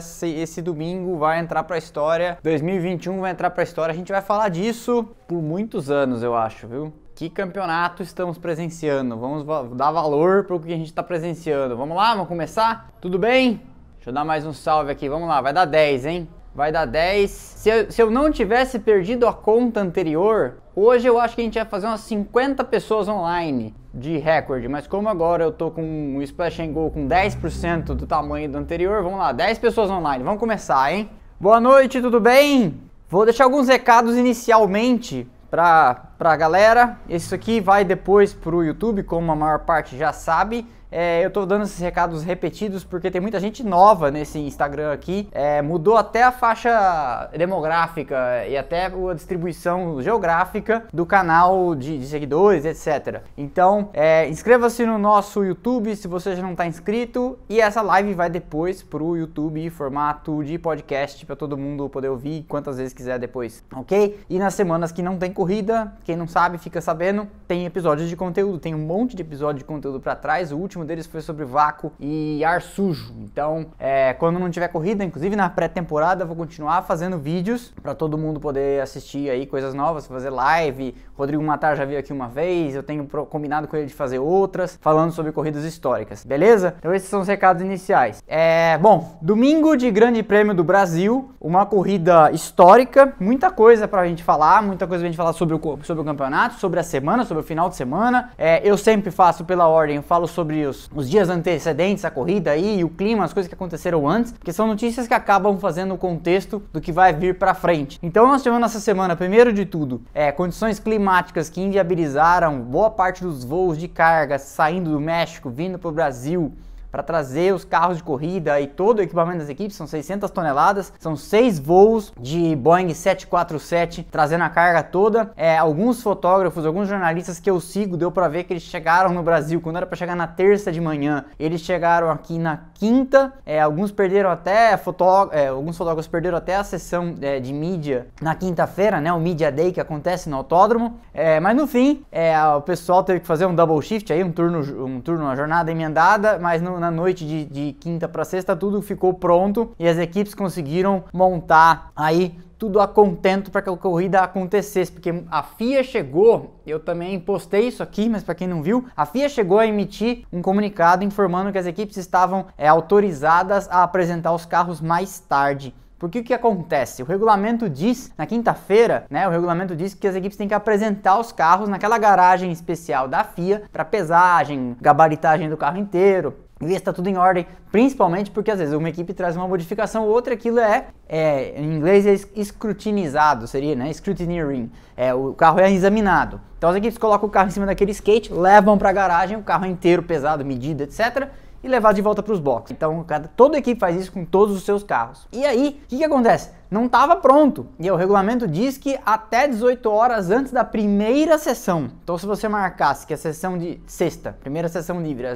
[0.00, 2.38] esse, esse domingo vai entrar para a história.
[2.42, 3.92] 2021 vai entrar para a história.
[3.92, 6.92] A gente vai falar disso por muitos anos, eu acho, viu?
[7.14, 9.16] Que campeonato estamos presenciando?
[9.16, 9.44] Vamos
[9.76, 11.76] dar valor para o que a gente está presenciando.
[11.76, 12.90] Vamos lá, vamos começar?
[13.00, 13.60] Tudo bem?
[13.96, 15.08] Deixa eu dar mais um salve aqui.
[15.08, 16.28] Vamos lá, vai dar 10, hein?
[16.54, 17.30] Vai dar 10.
[17.30, 21.44] Se eu, se eu não tivesse perdido a conta anterior, hoje eu acho que a
[21.44, 24.68] gente ia fazer umas 50 pessoas online de recorde.
[24.68, 28.58] Mas como agora eu tô com o Splash and Go com 10% do tamanho do
[28.58, 30.24] anterior, vamos lá, 10 pessoas online.
[30.24, 31.10] Vamos começar, hein?
[31.38, 32.80] Boa noite, tudo bem?
[33.08, 36.98] Vou deixar alguns recados inicialmente para a galera.
[37.08, 40.66] Isso aqui vai depois para o YouTube, como a maior parte já sabe.
[40.90, 45.28] É, eu estou dando esses recados repetidos porque tem muita gente nova nesse Instagram aqui.
[45.32, 52.06] É, mudou até a faixa demográfica e até a distribuição geográfica do canal de, de
[52.06, 53.22] seguidores, etc.
[53.36, 57.38] Então, é, inscreva-se no nosso YouTube se você já não está inscrito.
[57.48, 61.88] E essa live vai depois para o YouTube em formato de podcast para todo mundo
[61.88, 64.20] poder ouvir quantas vezes quiser depois, ok?
[64.28, 68.16] E nas semanas que não tem corrida, quem não sabe fica sabendo, tem episódios de
[68.16, 70.52] conteúdo, tem um monte de episódio de conteúdo para trás.
[70.52, 73.12] O último último deles foi sobre vácuo e ar sujo.
[73.18, 78.16] Então, é, quando não tiver corrida, inclusive na pré-temporada, vou continuar fazendo vídeos para todo
[78.16, 80.94] mundo poder assistir aí coisas novas, fazer live.
[81.20, 84.78] Rodrigo Matar já veio aqui uma vez, eu tenho combinado com ele de fazer outras,
[84.80, 86.74] falando sobre corridas históricas, beleza?
[86.78, 88.22] Então esses são os recados iniciais.
[88.26, 94.24] É, bom, domingo de Grande Prêmio do Brasil, uma corrida histórica, muita coisa pra gente
[94.24, 97.42] falar, muita coisa pra gente falar sobre o, sobre o campeonato, sobre a semana, sobre
[97.42, 98.30] o final de semana.
[98.38, 102.52] É, eu sempre faço pela ordem, eu falo sobre os, os dias antecedentes à corrida
[102.52, 105.98] aí, o clima, as coisas que aconteceram antes, porque são notícias que acabam fazendo o
[105.98, 107.98] contexto do que vai vir para frente.
[108.02, 111.09] Então nós tivemos nessa semana, primeiro de tudo, é, condições climáticas
[111.48, 116.52] que inviabilizaram boa parte dos voos de carga saindo do México, vindo para o Brasil
[116.90, 120.92] para trazer os carros de corrida e todo o equipamento das equipes, são 600 toneladas,
[120.98, 125.32] são seis voos de Boeing 747 trazendo a carga toda.
[125.36, 129.22] É, alguns fotógrafos, alguns jornalistas que eu sigo, deu para ver que eles chegaram no
[129.22, 133.32] Brasil quando era para chegar na terça de manhã, eles chegaram aqui na quinta.
[133.44, 138.06] É, alguns perderam até fotó é, alguns fotógrafos perderam até a sessão é, de mídia
[138.20, 140.98] na quinta-feira, né, o Media Day que acontece no autódromo.
[141.12, 144.32] É, mas no fim, é, o pessoal teve que fazer um double shift aí, um
[144.32, 148.56] turno, um turno, uma jornada emendada, mas no na noite de, de quinta para sexta
[148.56, 153.76] tudo ficou pronto e as equipes conseguiram montar aí tudo a contento para que a
[153.76, 158.62] corrida acontecesse, porque a FIA chegou, eu também postei isso aqui, mas para quem não
[158.62, 163.66] viu, a FIA chegou a emitir um comunicado informando que as equipes estavam é, autorizadas
[163.70, 165.74] a apresentar os carros mais tarde.
[165.98, 167.02] Porque o que acontece?
[167.02, 171.18] O regulamento diz, na quinta-feira, né, o regulamento diz que as equipes têm que apresentar
[171.18, 176.34] os carros naquela garagem especial da FIA para pesagem, gabaritagem do carro inteiro,
[176.66, 180.06] ver se está tudo em ordem, principalmente porque às vezes uma equipe traz uma modificação,
[180.06, 185.70] outra aquilo é, é em inglês é escrutinizado, seria, né, scrutineering, é, o carro é
[185.72, 186.40] examinado.
[186.58, 189.42] Então as equipes colocam o carro em cima daquele skate, levam para a garagem, o
[189.42, 191.28] carro é inteiro, pesado, medido, etc.,
[191.62, 192.70] e levar de volta para os boxes.
[192.70, 195.28] Então, cada, toda equipe faz isso com todos os seus carros.
[195.30, 196.50] E aí, o que, que acontece?
[196.70, 197.66] Não estava pronto.
[197.78, 201.90] E o regulamento diz que até 18 horas antes da primeira sessão.
[202.02, 205.26] Então, se você marcasse que a sessão de sexta, primeira sessão livre,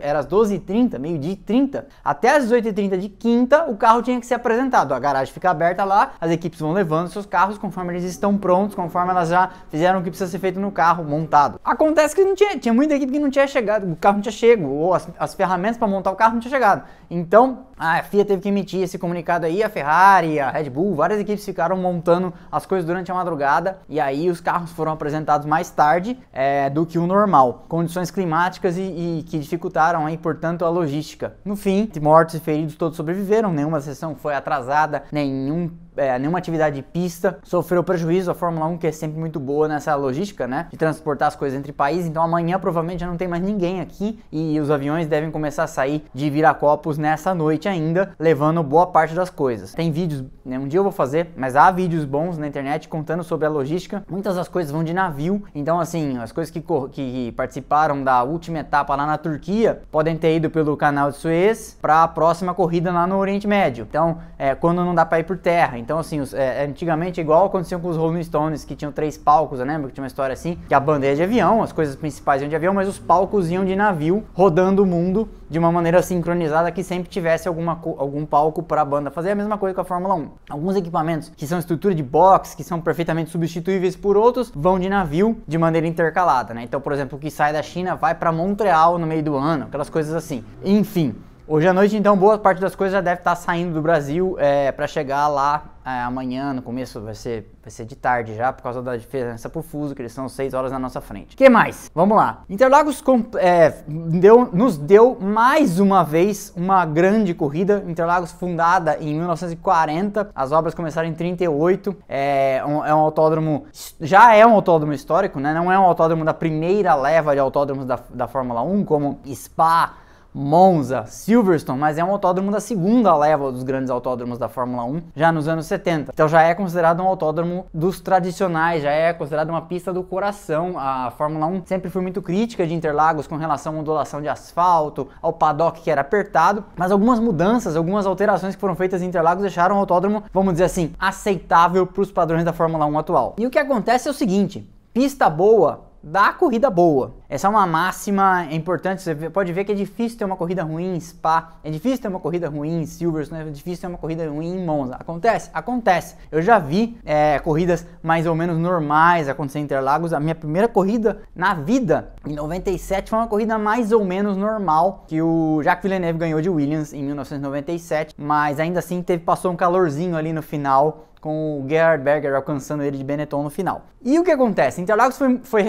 [0.00, 4.26] era às 12h30, meio-dia e 30, até às 18h30 de quinta, o carro tinha que
[4.26, 4.94] ser apresentado.
[4.94, 8.74] A garagem fica aberta lá, as equipes vão levando seus carros conforme eles estão prontos,
[8.74, 11.60] conforme elas já fizeram o que precisa ser feito no carro, montado.
[11.62, 14.32] Acontece que não tinha, tinha muita equipe que não tinha chegado, o carro não tinha
[14.32, 16.84] chego, ou as, as ferramentas para montar o carro não tinha chegado.
[17.10, 21.20] Então, a FIA teve que emitir esse comunicado aí, a Ferrari, a Red Bull, várias
[21.20, 25.70] equipes ficaram montando as coisas durante a madrugada e aí os carros foram apresentados mais
[25.70, 27.66] tarde é, do que o normal.
[27.68, 31.34] Condições climáticas e, e, que dificultaram aí, portanto, a logística.
[31.44, 36.76] No fim, mortos e feridos todos sobreviveram, nenhuma sessão foi atrasada, nenhum é, nenhuma atividade
[36.76, 38.30] de pista, sofreu prejuízo.
[38.30, 40.66] A Fórmula 1, que é sempre muito boa nessa logística, né?
[40.70, 42.06] De transportar as coisas entre países.
[42.06, 45.66] Então amanhã provavelmente já não tem mais ninguém aqui e os aviões devem começar a
[45.66, 49.74] sair de Viracopos nessa noite ainda, levando boa parte das coisas.
[49.74, 50.58] Tem vídeos, né?
[50.58, 54.04] Um dia eu vou fazer, mas há vídeos bons na internet contando sobre a logística.
[54.08, 56.62] Muitas das coisas vão de navio, então assim, as coisas que,
[56.92, 61.76] que participaram da última etapa lá na Turquia podem ter ido pelo canal de Suez
[61.80, 63.86] para a próxima corrida lá no Oriente Médio.
[63.88, 65.78] Então, é, quando não dá para ir por terra.
[65.80, 69.58] Então, assim, os, é, antigamente, igual acontecia com os Rolling Stones, que tinham três palcos,
[69.58, 69.88] lembra?
[69.88, 72.56] Que tinha uma história assim, que a bandeira de avião, as coisas principais iam de
[72.56, 76.84] avião, mas os palcos iam de navio, rodando o mundo de uma maneira sincronizada que
[76.84, 80.14] sempre tivesse alguma, algum palco para a banda fazer a mesma coisa com a Fórmula
[80.14, 80.28] 1.
[80.48, 84.88] Alguns equipamentos que são estrutura de box, que são perfeitamente substituíveis por outros, vão de
[84.88, 86.62] navio de maneira intercalada, né?
[86.62, 89.64] Então, por exemplo, o que sai da China vai para Montreal no meio do ano,
[89.64, 90.44] aquelas coisas assim.
[90.64, 91.16] Enfim,
[91.52, 94.70] Hoje à noite, então, boa parte das coisas já deve estar saindo do Brasil é,
[94.70, 98.62] para chegar lá é, amanhã, no começo vai ser, vai ser de tarde já, por
[98.62, 101.34] causa da diferença pro fuso, que eles são 6 horas na nossa frente.
[101.36, 101.90] Que mais?
[101.92, 102.44] Vamos lá.
[102.48, 103.02] Interlagos
[103.36, 107.82] é, deu, nos deu mais uma vez uma grande corrida.
[107.84, 111.96] Interlagos fundada em 1940, as obras começaram em 38.
[112.08, 113.64] É um, é um autódromo,
[114.00, 115.52] já é um autódromo histórico, né?
[115.52, 119.94] Não é um autódromo da primeira leva de autódromos da, da Fórmula 1, como Spa,
[120.32, 125.02] Monza, Silverstone, mas é um autódromo da segunda leva dos grandes autódromos da Fórmula 1,
[125.16, 126.12] já nos anos 70.
[126.12, 130.78] Então já é considerado um autódromo dos tradicionais, já é considerado uma pista do coração.
[130.78, 135.08] A Fórmula 1 sempre foi muito crítica de Interlagos com relação à modulação de asfalto,
[135.20, 139.42] ao paddock que era apertado, mas algumas mudanças, algumas alterações que foram feitas em Interlagos
[139.42, 143.34] deixaram o autódromo, vamos dizer assim, aceitável para os padrões da Fórmula 1 atual.
[143.36, 147.14] E o que acontece é o seguinte, pista boa da corrida boa.
[147.28, 149.02] Essa é uma máxima importante.
[149.02, 152.08] Você pode ver que é difícil ter uma corrida ruim em Spa, é difícil ter
[152.08, 154.96] uma corrida ruim em Silverstone, é difícil ter uma corrida ruim em Monza.
[154.96, 155.50] Acontece?
[155.52, 156.16] Acontece.
[156.32, 160.12] Eu já vi é, corridas mais ou menos normais acontecer em Interlagos.
[160.12, 165.04] A minha primeira corrida na vida, em 97, foi uma corrida mais ou menos normal
[165.06, 169.56] que o Jacques Villeneuve ganhou de Williams em 1997, mas ainda assim teve passou um
[169.56, 173.86] calorzinho ali no final com o Gerhard Berger alcançando ele de Benetton no final.
[174.02, 174.80] E o que acontece?
[174.80, 175.62] Interlagos foi, foi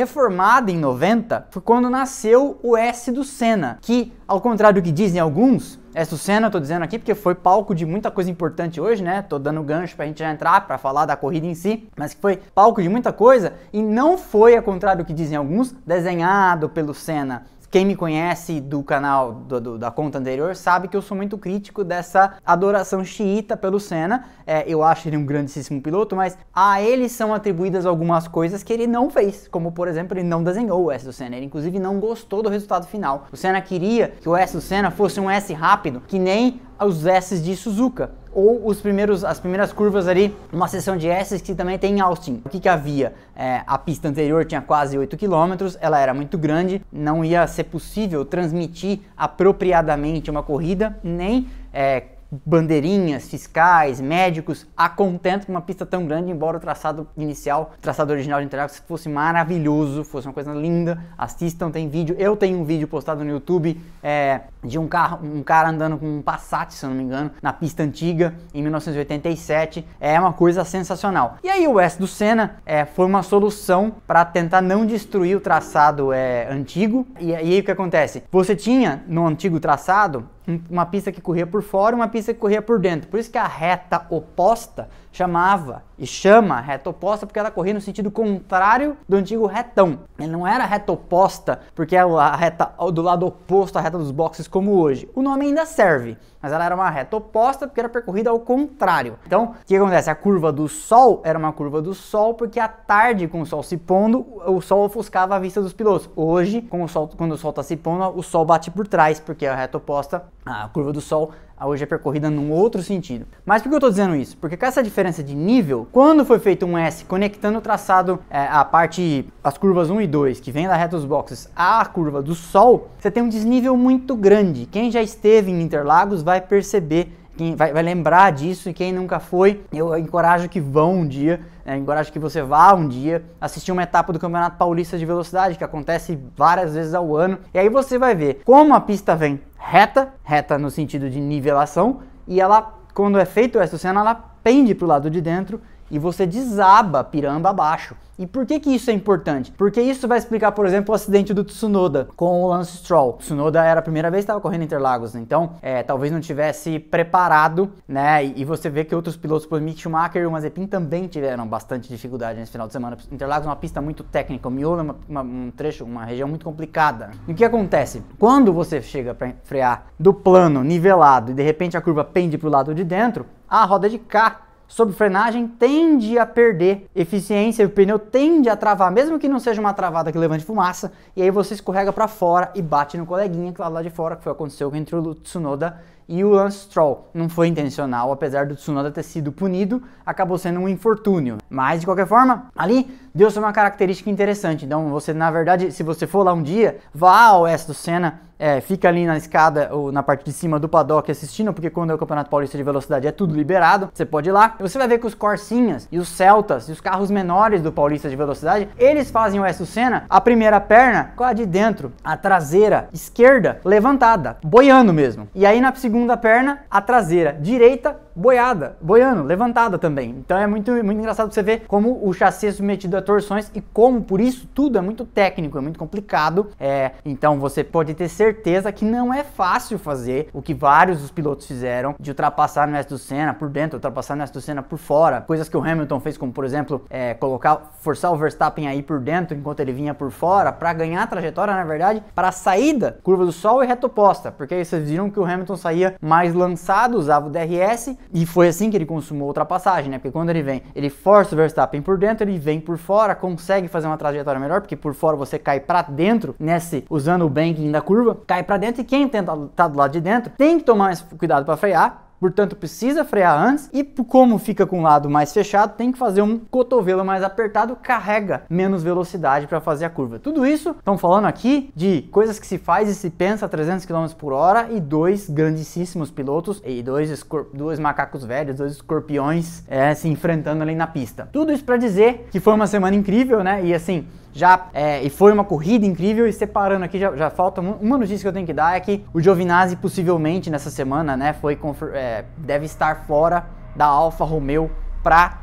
[0.68, 5.20] em 90, foi quando nasceu o S do Senna, que, ao contrário do que dizem
[5.20, 8.80] alguns, S do Senna, eu tô dizendo aqui porque foi palco de muita coisa importante
[8.80, 9.22] hoje, né?
[9.22, 12.22] Tô dando gancho pra gente já entrar para falar da corrida em si, mas que
[12.22, 16.70] foi palco de muita coisa e não foi, ao contrário do que dizem alguns, desenhado
[16.70, 21.02] pelo Senna quem me conhece do canal do, do, da conta anterior sabe que eu
[21.02, 24.26] sou muito crítico dessa adoração xiita pelo Senna.
[24.46, 28.74] É, eu acho ele um grandíssimo piloto, mas a ele são atribuídas algumas coisas que
[28.74, 31.38] ele não fez, como por exemplo, ele não desenhou o S do Senna.
[31.38, 33.28] Ele inclusive não gostou do resultado final.
[33.32, 37.06] O Senna queria que o S do Senna fosse um S rápido, que nem os
[37.06, 41.54] S de Suzuka ou os primeiros, as primeiras curvas ali, uma seção de S que
[41.54, 42.42] também tem em Austin.
[42.46, 43.14] O que, que havia?
[43.36, 47.66] É, a pista anterior tinha quase 8 km, ela era muito grande, não ia ser
[47.66, 55.86] possível transmitir apropriadamente uma corrida, nem é, bandeirinhas, fiscais, médicos, a contento com uma pista
[55.86, 60.34] tão grande, embora o traçado inicial, o traçado original de Interlagos fosse maravilhoso, fosse uma
[60.34, 61.02] coisa linda.
[61.18, 62.16] Assistam, tem vídeo.
[62.18, 66.18] Eu tenho um vídeo postado no YouTube é, de um carro, um cara andando com
[66.18, 69.86] um Passat, se eu não me engano, na pista antiga em 1987.
[70.00, 71.38] É uma coisa sensacional.
[71.44, 75.42] E aí o S do Senna é, foi uma solução para tentar não destruir o
[75.42, 77.06] traçado é, antigo.
[77.20, 78.24] E, e aí o que acontece?
[78.32, 80.28] Você tinha no antigo traçado
[80.70, 83.10] uma pista que corria por fora e uma pista que corria por dentro.
[83.10, 87.80] Por isso que a reta oposta chamava e chama reta oposta porque ela corria no
[87.80, 90.00] sentido contrário do antigo retão.
[90.18, 94.10] Ele não era reta oposta porque é a reta do lado oposto à reta dos
[94.10, 95.08] boxes como hoje.
[95.14, 99.20] O nome ainda serve, mas ela era uma reta oposta porque era percorrida ao contrário.
[99.28, 100.10] Então, o que acontece?
[100.10, 103.62] A curva do sol era uma curva do sol porque à tarde, com o sol
[103.62, 106.10] se pondo, o sol ofuscava a vista dos pilotos.
[106.16, 109.46] Hoje, o sol, quando o sol está se pondo, o sol bate por trás porque
[109.46, 111.32] a reta oposta, a curva do sol
[111.66, 113.26] hoje é percorrida num outro sentido.
[113.46, 114.38] Mas por que eu estou dizendo isso?
[114.38, 118.48] Porque com essa diferença de nível, quando foi feito um S conectando o traçado, é,
[118.48, 122.22] a parte, as curvas 1 e 2, que vem da reta dos boxes, à curva
[122.22, 124.66] do Sol, você tem um desnível muito grande.
[124.66, 129.20] Quem já esteve em Interlagos vai perceber quem vai, vai, lembrar disso e quem nunca
[129.20, 133.72] foi, eu encorajo que vão um dia, né, encorajo que você vá um dia assistir
[133.72, 137.68] uma etapa do Campeonato Paulista de Velocidade, que acontece várias vezes ao ano, e aí
[137.68, 142.76] você vai ver como a pista vem reta, reta no sentido de nivelação, e ela,
[142.94, 145.60] quando é feito essa cena, ela pende para o lado de dentro
[145.92, 147.96] e você desaba piramba abaixo.
[148.22, 149.52] E por que, que isso é importante?
[149.52, 153.12] Porque isso vai explicar, por exemplo, o acidente do Tsunoda com o Lance Stroll.
[153.12, 155.22] O Tsunoda era a primeira vez que estava correndo Interlagos, né?
[155.22, 158.24] então é, talvez não tivesse preparado, né?
[158.24, 161.48] E, e, você vê que outros pilotos, por Mick Schumacher e o Mazepin também tiveram
[161.48, 162.96] bastante dificuldade nesse final de semana.
[163.12, 166.28] Interlagos é uma pista muito técnica, o miolo é uma, uma, um trecho, uma região
[166.28, 167.10] muito complicada.
[167.28, 168.04] E o que acontece?
[168.20, 172.48] Quando você chega para frear do plano nivelado e de repente a curva pende para
[172.48, 177.70] o lado de dentro, a roda de cá sob frenagem tende a perder eficiência, o
[177.70, 181.30] pneu tende a travar, mesmo que não seja uma travada que levante fumaça, e aí
[181.30, 184.32] você escorrega para fora e bate no coleguinha que lá, lá de fora, que foi
[184.32, 185.78] o que aconteceu entre o Tsunoda
[186.12, 187.10] e o Lance Stroll.
[187.14, 191.38] Não foi intencional, apesar do Tsunoda ter sido punido, acabou sendo um infortúnio.
[191.50, 194.66] Mas de qualquer forma, ali deu-se uma característica interessante.
[194.66, 198.20] Então, você, na verdade, se você for lá um dia, vá ao oeste do Senna,
[198.42, 201.92] é, fica ali na escada ou na parte de cima do paddock assistindo, porque quando
[201.92, 204.56] é o Campeonato Paulista de Velocidade é tudo liberado, você pode ir lá.
[204.60, 208.10] Você vai ver que os Corsinhas e os Celtas e os carros menores do Paulista
[208.10, 212.18] de Velocidade, eles fazem o S Senna, a primeira perna com a de dentro, a
[212.18, 215.28] traseira esquerda levantada, boiando mesmo.
[215.36, 220.10] E aí na segunda perna, a traseira direita boiada, boiando, levantada também.
[220.10, 223.62] Então é muito, muito engraçado você ver como o chassi é submetido a torções e
[223.62, 226.50] como por isso tudo é muito técnico, é muito complicado.
[226.60, 231.12] É, então você pode ter certeza que não é fácil fazer o que vários dos
[231.12, 234.62] pilotos fizeram de ultrapassar no S do Senna por dentro, ultrapassar no S do Senna
[234.62, 235.22] por fora.
[235.22, 239.00] Coisas que o Hamilton fez, como por exemplo, é, colocar, forçar o Verstappen aí por
[239.00, 243.00] dentro enquanto ele vinha por fora para ganhar a trajetória, na verdade, para a saída,
[243.04, 246.34] curva do sol e reta oposta, porque aí vocês viram que o Hamilton saía mais
[246.34, 249.98] lançado, usava o DRS e foi assim que ele consumou a ultrapassagem, né?
[249.98, 253.68] Porque quando ele vem, ele força o Verstappen por dentro, ele vem por fora, consegue
[253.68, 257.72] fazer uma trajetória melhor, porque por fora você cai para dentro, nesse usando o banking
[257.72, 260.64] da curva, cai para dentro e quem tenta tá do lado de dentro tem que
[260.64, 265.10] tomar mais cuidado para frear, portanto precisa frear antes e como fica com o lado
[265.10, 269.90] mais fechado, tem que fazer um cotovelo mais apertado, carrega menos velocidade para fazer a
[269.90, 270.20] curva.
[270.20, 273.86] Tudo isso estão falando aqui de coisas que se faz e se pensa a 300
[273.86, 279.96] km por hora e dois grandíssimos pilotos e dois, dois macacos velhos, dois escorpiões é,
[279.96, 281.28] se enfrentando ali na pista.
[281.32, 283.66] Tudo isso para dizer que foi uma semana incrível, né?
[283.66, 287.62] E assim, já é, e foi uma corrida incrível e separando aqui já, já, falta
[287.62, 291.34] uma notícia que eu tenho que dar é que o Giovinazzi possivelmente nessa semana né
[291.34, 291.60] foi
[291.94, 293.46] é, deve estar fora
[293.76, 294.72] da Alfa Romeo
[295.04, 295.40] para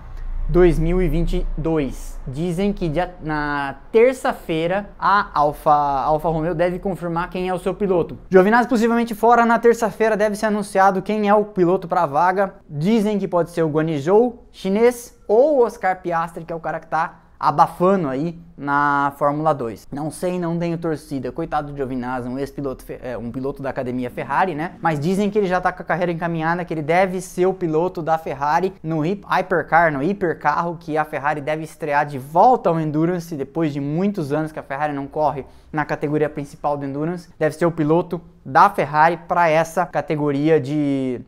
[0.48, 7.58] 2022 dizem que dia, na terça-feira a Alfa Alfa Romeo deve confirmar quem é o
[7.58, 8.18] seu piloto.
[8.30, 12.54] Giovinazzi possivelmente fora na terça-feira deve ser anunciado quem é o piloto para a vaga.
[12.68, 16.78] Dizem que pode ser o Guanizhou chinês ou o Oscar Piastri que é o cara
[16.78, 19.86] que está abafando aí na Fórmula 2.
[19.92, 21.30] Não sei, não tenho torcida.
[21.30, 24.72] Coitado do Giovinazzi, um ex-piloto, é, um piloto da academia Ferrari, né?
[24.82, 27.54] Mas dizem que ele já tá com a carreira encaminhada, que ele deve ser o
[27.54, 32.80] piloto da Ferrari no Hypercar, no hipercarro, que a Ferrari deve estrear de volta ao
[32.80, 37.28] Endurance depois de muitos anos que a Ferrari não corre na categoria principal do Endurance.
[37.38, 41.20] Deve ser o piloto da Ferrari para essa categoria de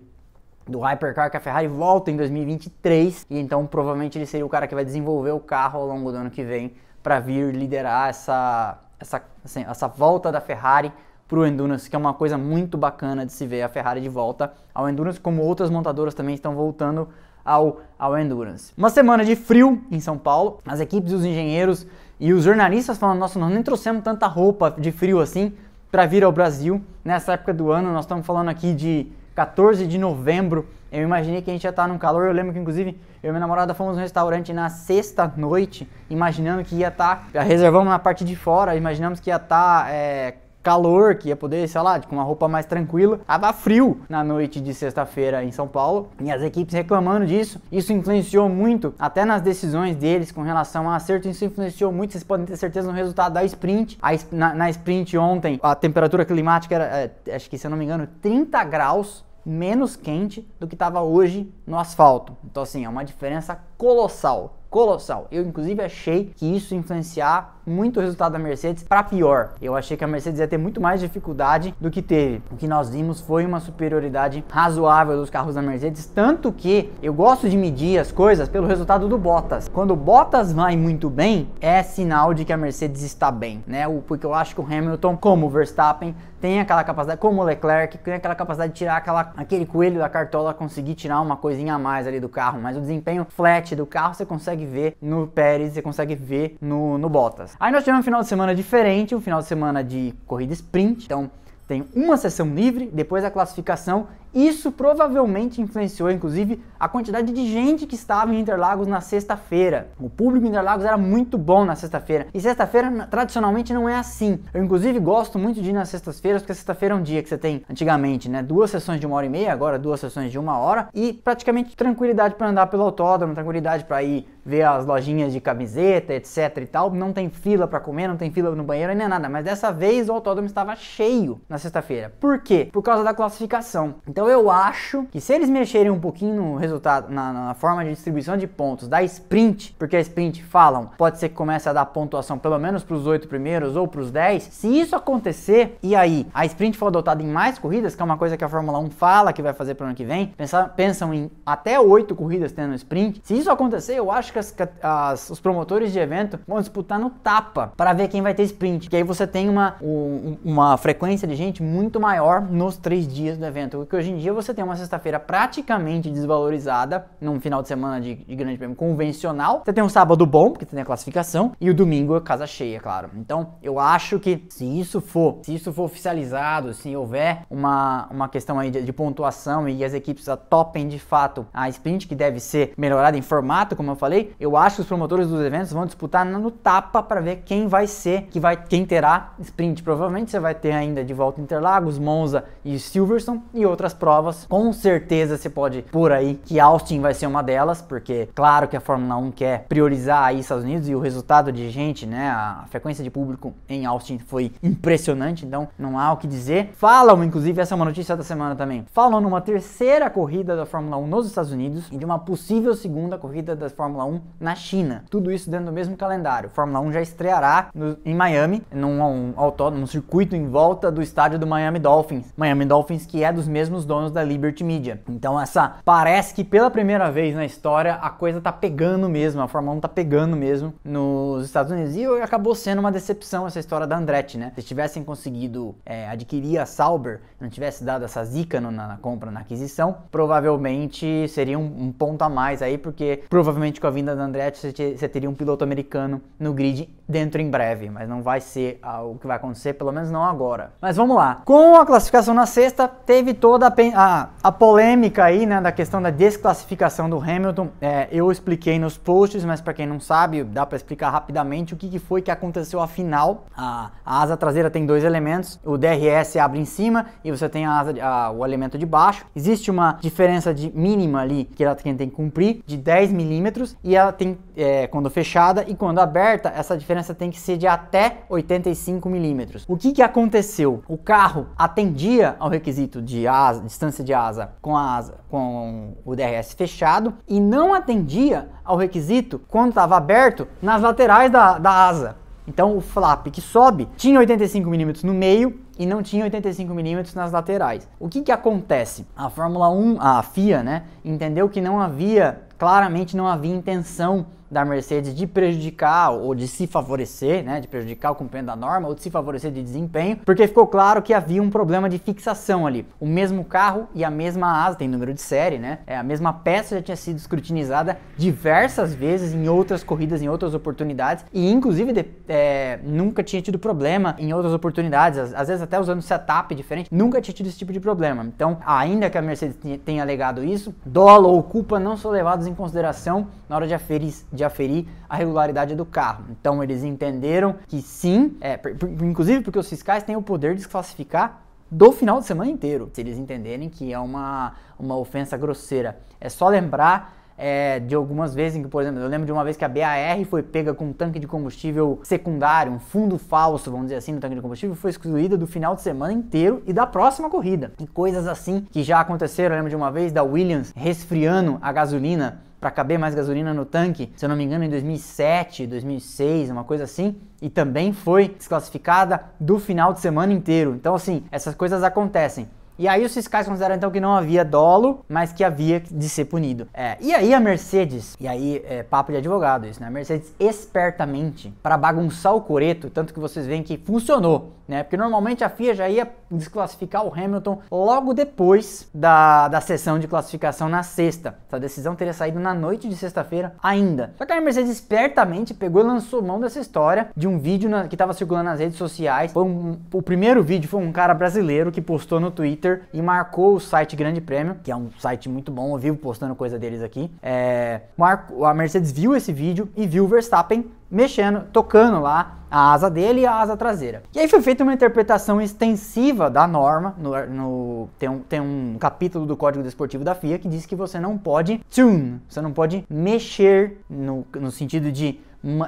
[0.70, 4.66] do Hypercar que a Ferrari volta em 2023 e então provavelmente ele seria o cara
[4.66, 6.72] que vai desenvolver o carro ao longo do ano que vem
[7.02, 10.92] para vir liderar essa, essa, assim, essa volta da Ferrari
[11.26, 14.08] para o Endurance, que é uma coisa muito bacana de se ver a Ferrari de
[14.08, 17.08] volta ao Endurance, como outras montadoras também estão voltando
[17.44, 18.72] ao, ao Endurance.
[18.76, 21.86] Uma semana de frio em São Paulo, as equipes os engenheiros
[22.18, 25.52] e os jornalistas falando, nossa, nós nem trouxemos tanta roupa de frio assim
[25.90, 29.10] para vir ao Brasil nessa época do ano, nós estamos falando aqui de
[29.40, 30.68] 14 de novembro.
[30.92, 32.26] Eu imaginei que a gente ia estar num calor.
[32.26, 36.62] Eu lembro que, inclusive, eu e minha namorada fomos no restaurante na sexta noite, imaginando
[36.62, 37.26] que ia estar.
[37.32, 41.66] Já reservamos na parte de fora, imaginamos que ia estar é, calor, que ia poder,
[41.68, 43.18] sei lá, com uma roupa mais tranquila.
[43.26, 47.62] Tava frio na noite de sexta-feira em São Paulo e as equipes reclamando disso.
[47.72, 51.26] Isso influenciou muito até nas decisões deles com relação a acerto.
[51.28, 53.98] Isso influenciou muito, vocês podem ter certeza no resultado da sprint.
[54.02, 56.84] A, na, na sprint ontem, a temperatura climática era,
[57.26, 61.02] é, acho que se eu não me engano, 30 graus menos quente do que estava
[61.02, 62.36] hoje no asfalto.
[62.44, 65.26] Então assim, é uma diferença colossal colossal.
[65.30, 69.50] Eu inclusive achei que isso influenciar muito o resultado da Mercedes para pior.
[69.60, 72.42] Eu achei que a Mercedes ia ter muito mais dificuldade do que teve.
[72.50, 77.12] O que nós vimos foi uma superioridade razoável dos carros da Mercedes, tanto que eu
[77.12, 79.68] gosto de medir as coisas pelo resultado do Bottas.
[79.68, 83.84] Quando o Bottas vai muito bem, é sinal de que a Mercedes está bem, né?
[84.06, 87.98] Porque eu acho que o Hamilton, como o Verstappen, tem aquela capacidade, como o Leclerc,
[87.98, 91.78] tem aquela capacidade de tirar aquela, aquele coelho da cartola, conseguir tirar uma coisinha a
[91.78, 95.74] mais ali do carro, mas o desempenho flat do carro você consegue ver no Pérez,
[95.74, 97.49] você consegue ver no, no Bottas.
[97.58, 101.04] Aí nós tivemos um final de semana diferente, um final de semana de corrida sprint,
[101.04, 101.30] então
[101.66, 107.86] tem uma sessão livre, depois a classificação isso provavelmente influenciou, inclusive, a quantidade de gente
[107.86, 109.88] que estava em Interlagos na sexta-feira.
[109.98, 112.28] O público em Interlagos era muito bom na sexta-feira.
[112.32, 114.40] E sexta-feira, tradicionalmente, não é assim.
[114.54, 117.38] Eu, inclusive, gosto muito de ir nas sextas-feiras, porque sexta-feira é um dia que você
[117.38, 120.58] tem, antigamente, né, duas sessões de uma hora e meia, agora duas sessões de uma
[120.58, 125.40] hora, e praticamente tranquilidade para andar pelo autódromo, tranquilidade para ir ver as lojinhas de
[125.40, 126.90] camiseta, etc e tal.
[126.90, 129.28] Não tem fila para comer, não tem fila no banheiro, nem nada.
[129.28, 132.12] Mas dessa vez o autódromo estava cheio na sexta-feira.
[132.18, 132.68] Por quê?
[132.72, 133.96] Por causa da classificação.
[134.08, 137.82] Então, Então eu acho que se eles mexerem um pouquinho no resultado, na, na forma
[137.82, 141.72] de distribuição de pontos da sprint, porque a sprint falam, pode ser que comece a
[141.72, 144.42] dar pontuação pelo menos para os oito primeiros ou para os 10.
[144.42, 148.18] Se isso acontecer, e aí a sprint for adotada em mais corridas, que é uma
[148.18, 150.64] coisa que a Fórmula 1 fala que vai fazer para o ano que vem, pensa,
[150.64, 153.22] pensam em até oito corridas tendo sprint.
[153.24, 157.08] Se isso acontecer, eu acho que as, as, os promotores de evento vão disputar no
[157.08, 158.90] tapa para ver quem vai ter sprint.
[158.90, 163.38] Que aí você tem uma, um, uma frequência de gente muito maior nos três dias
[163.38, 163.78] do evento.
[163.78, 168.16] Porque hoje em dia você tem uma sexta-feira praticamente desvalorizada num final de semana de,
[168.16, 169.62] de grande prêmio convencional.
[169.64, 172.80] Você tem um sábado bom, porque tem a classificação, e o domingo é casa cheia,
[172.80, 173.10] claro.
[173.16, 178.28] Então eu acho que se isso for, se isso for oficializado, se houver uma, uma
[178.28, 182.40] questão aí de, de pontuação e as equipes topem de fato a sprint, que deve
[182.40, 185.86] ser melhorada em formato, como eu falei, eu acho que os promotores dos eventos vão
[185.86, 189.82] disputar no tapa para ver quem vai ser, que vai, quem terá sprint.
[189.82, 194.46] Provavelmente você vai ter ainda de volta Interlagos, Monza e Silverstone e outras provas.
[194.48, 198.76] Com certeza você pode por aí que Austin vai ser uma delas, porque claro que
[198.76, 202.64] a Fórmula 1 quer priorizar aí Estados Unidos e o resultado de gente, né, a
[202.70, 206.70] frequência de público em Austin foi impressionante, então não há o que dizer.
[206.74, 208.86] Falam, inclusive, essa é uma notícia da semana também.
[208.92, 213.18] Falam numa terceira corrida da Fórmula 1 nos Estados Unidos e de uma possível segunda
[213.18, 215.04] corrida da Fórmula 1 na China.
[215.10, 216.48] Tudo isso dentro do mesmo calendário.
[216.48, 221.02] Fórmula 1 já estreará no, em Miami, num um, autódromo, um circuito em volta do
[221.02, 222.32] estádio do Miami Dolphins.
[222.36, 225.00] Miami Dolphins que é dos mesmos donos da Liberty Media.
[225.08, 229.48] Então essa parece que pela primeira vez na história a coisa tá pegando mesmo, a
[229.48, 233.88] Fórmula 1 tá pegando mesmo nos Estados Unidos e acabou sendo uma decepção essa história
[233.88, 234.52] da Andretti, né?
[234.54, 238.96] Se tivessem conseguido é, adquirir a Sauber, não tivesse dado essa zica no, na, na,
[238.96, 243.90] compra, na aquisição, provavelmente seria um, um, ponto a mais aí, porque provavelmente com a
[243.90, 248.08] vinda da Andretti você, você teria um piloto americano no grid dentro em breve, mas
[248.08, 250.72] não vai ser algo que vai acontecer, pelo menos não agora.
[250.80, 251.42] Mas vamos lá.
[251.44, 256.02] Com a classificação na sexta, teve toda a, a, a polêmica aí, né, da questão
[256.02, 257.68] da desclassificação do Hamilton.
[257.80, 261.76] É, eu expliquei nos posts, mas para quem não sabe, dá para explicar rapidamente o
[261.76, 263.46] que, que foi que aconteceu afinal.
[263.56, 267.64] A, a, asa traseira tem dois elementos, o DRS abre em cima e você tem
[267.64, 269.24] a asa, a, o elemento de baixo.
[269.34, 273.96] Existe uma diferença de mínima ali que ela tem que cumprir de 10 milímetros e
[273.96, 278.18] ela tem é, quando fechada e quando aberta essa diferença tem que ser de até
[278.28, 279.64] 85 milímetros.
[279.68, 280.82] O que que aconteceu?
[280.88, 286.14] O carro atendia ao requisito de asa, distância de asa com a asa com o
[286.14, 292.16] DRS fechado e não atendia ao requisito quando estava aberto nas laterais da, da asa.
[292.46, 297.14] Então o flap que sobe tinha 85 milímetros no meio e não tinha 85 milímetros
[297.14, 297.88] nas laterais.
[297.98, 299.06] O que que acontece?
[299.16, 304.64] A Fórmula 1, a FIA, né, entendeu que não havia, claramente não havia intenção da
[304.64, 308.94] Mercedes de prejudicar ou de se favorecer, né, de prejudicar o cumprimento da norma ou
[308.94, 312.86] de se favorecer de desempenho, porque ficou claro que havia um problema de fixação ali.
[312.98, 315.78] O mesmo carro e a mesma asa, tem número de série, né?
[315.86, 320.54] É, a mesma peça já tinha sido escrutinizada diversas vezes em outras corridas, em outras
[320.54, 325.62] oportunidades e inclusive de, é, nunca tinha tido problema em outras oportunidades, às, às, vezes
[325.62, 328.24] até usando setup diferente, nunca tinha tido esse tipo de problema.
[328.24, 332.54] Então, ainda que a Mercedes tenha alegado isso, dolo ou culpa não são levados em
[332.54, 336.24] consideração na hora de aferir de aferir a regularidade do carro.
[336.30, 338.58] Então eles entenderam que sim, é,
[339.02, 343.00] inclusive porque os fiscais têm o poder de desclassificar do final de semana inteiro, se
[343.00, 345.98] eles entenderem que é uma, uma ofensa grosseira.
[346.20, 349.42] É só lembrar é, de algumas vezes em que, por exemplo, eu lembro de uma
[349.42, 353.70] vez que a BAR foi pega com um tanque de combustível secundário, um fundo falso,
[353.70, 356.72] vamos dizer assim, no tanque de combustível, foi excluída do final de semana inteiro e
[356.72, 357.72] da próxima corrida.
[357.80, 361.72] E coisas assim que já aconteceram, eu lembro de uma vez da Williams resfriando a
[361.72, 366.50] gasolina para caber mais gasolina no tanque, se eu não me engano, em 2007, 2006,
[366.50, 370.74] uma coisa assim, e também foi desclassificada do final de semana inteiro.
[370.74, 372.48] Então, assim, essas coisas acontecem.
[372.80, 376.24] E aí os fiscais consideram então que não havia dolo, mas que havia de ser
[376.24, 376.66] punido.
[376.72, 379.88] É, e aí a Mercedes, e aí é papo de advogado isso, né?
[379.88, 384.82] A Mercedes espertamente, para bagunçar o coreto, tanto que vocês veem que funcionou, né?
[384.82, 390.08] Porque normalmente a FIA já ia desclassificar o Hamilton logo depois da, da sessão de
[390.08, 391.36] classificação na sexta.
[391.48, 394.14] Essa decisão teria saído na noite de sexta-feira ainda.
[394.16, 397.88] Só que a Mercedes espertamente pegou e lançou mão dessa história de um vídeo na,
[397.88, 399.32] que estava circulando nas redes sociais.
[399.32, 403.02] Foi um, o primeiro vídeo foi um cara brasileiro que postou no Twitter Twitter e
[403.02, 406.58] marcou o site Grande Prêmio, que é um site muito bom, eu vivo postando coisa
[406.58, 407.10] deles aqui.
[407.22, 412.72] É, Marco, a Mercedes viu esse vídeo e viu o Verstappen mexendo, tocando lá a
[412.72, 414.02] asa dele e a asa traseira.
[414.14, 418.76] E aí foi feita uma interpretação extensiva da norma, no, no, tem, um, tem um
[418.78, 422.52] capítulo do Código Desportivo da FIA que diz que você não pode tune, você não
[422.52, 425.20] pode mexer no, no sentido de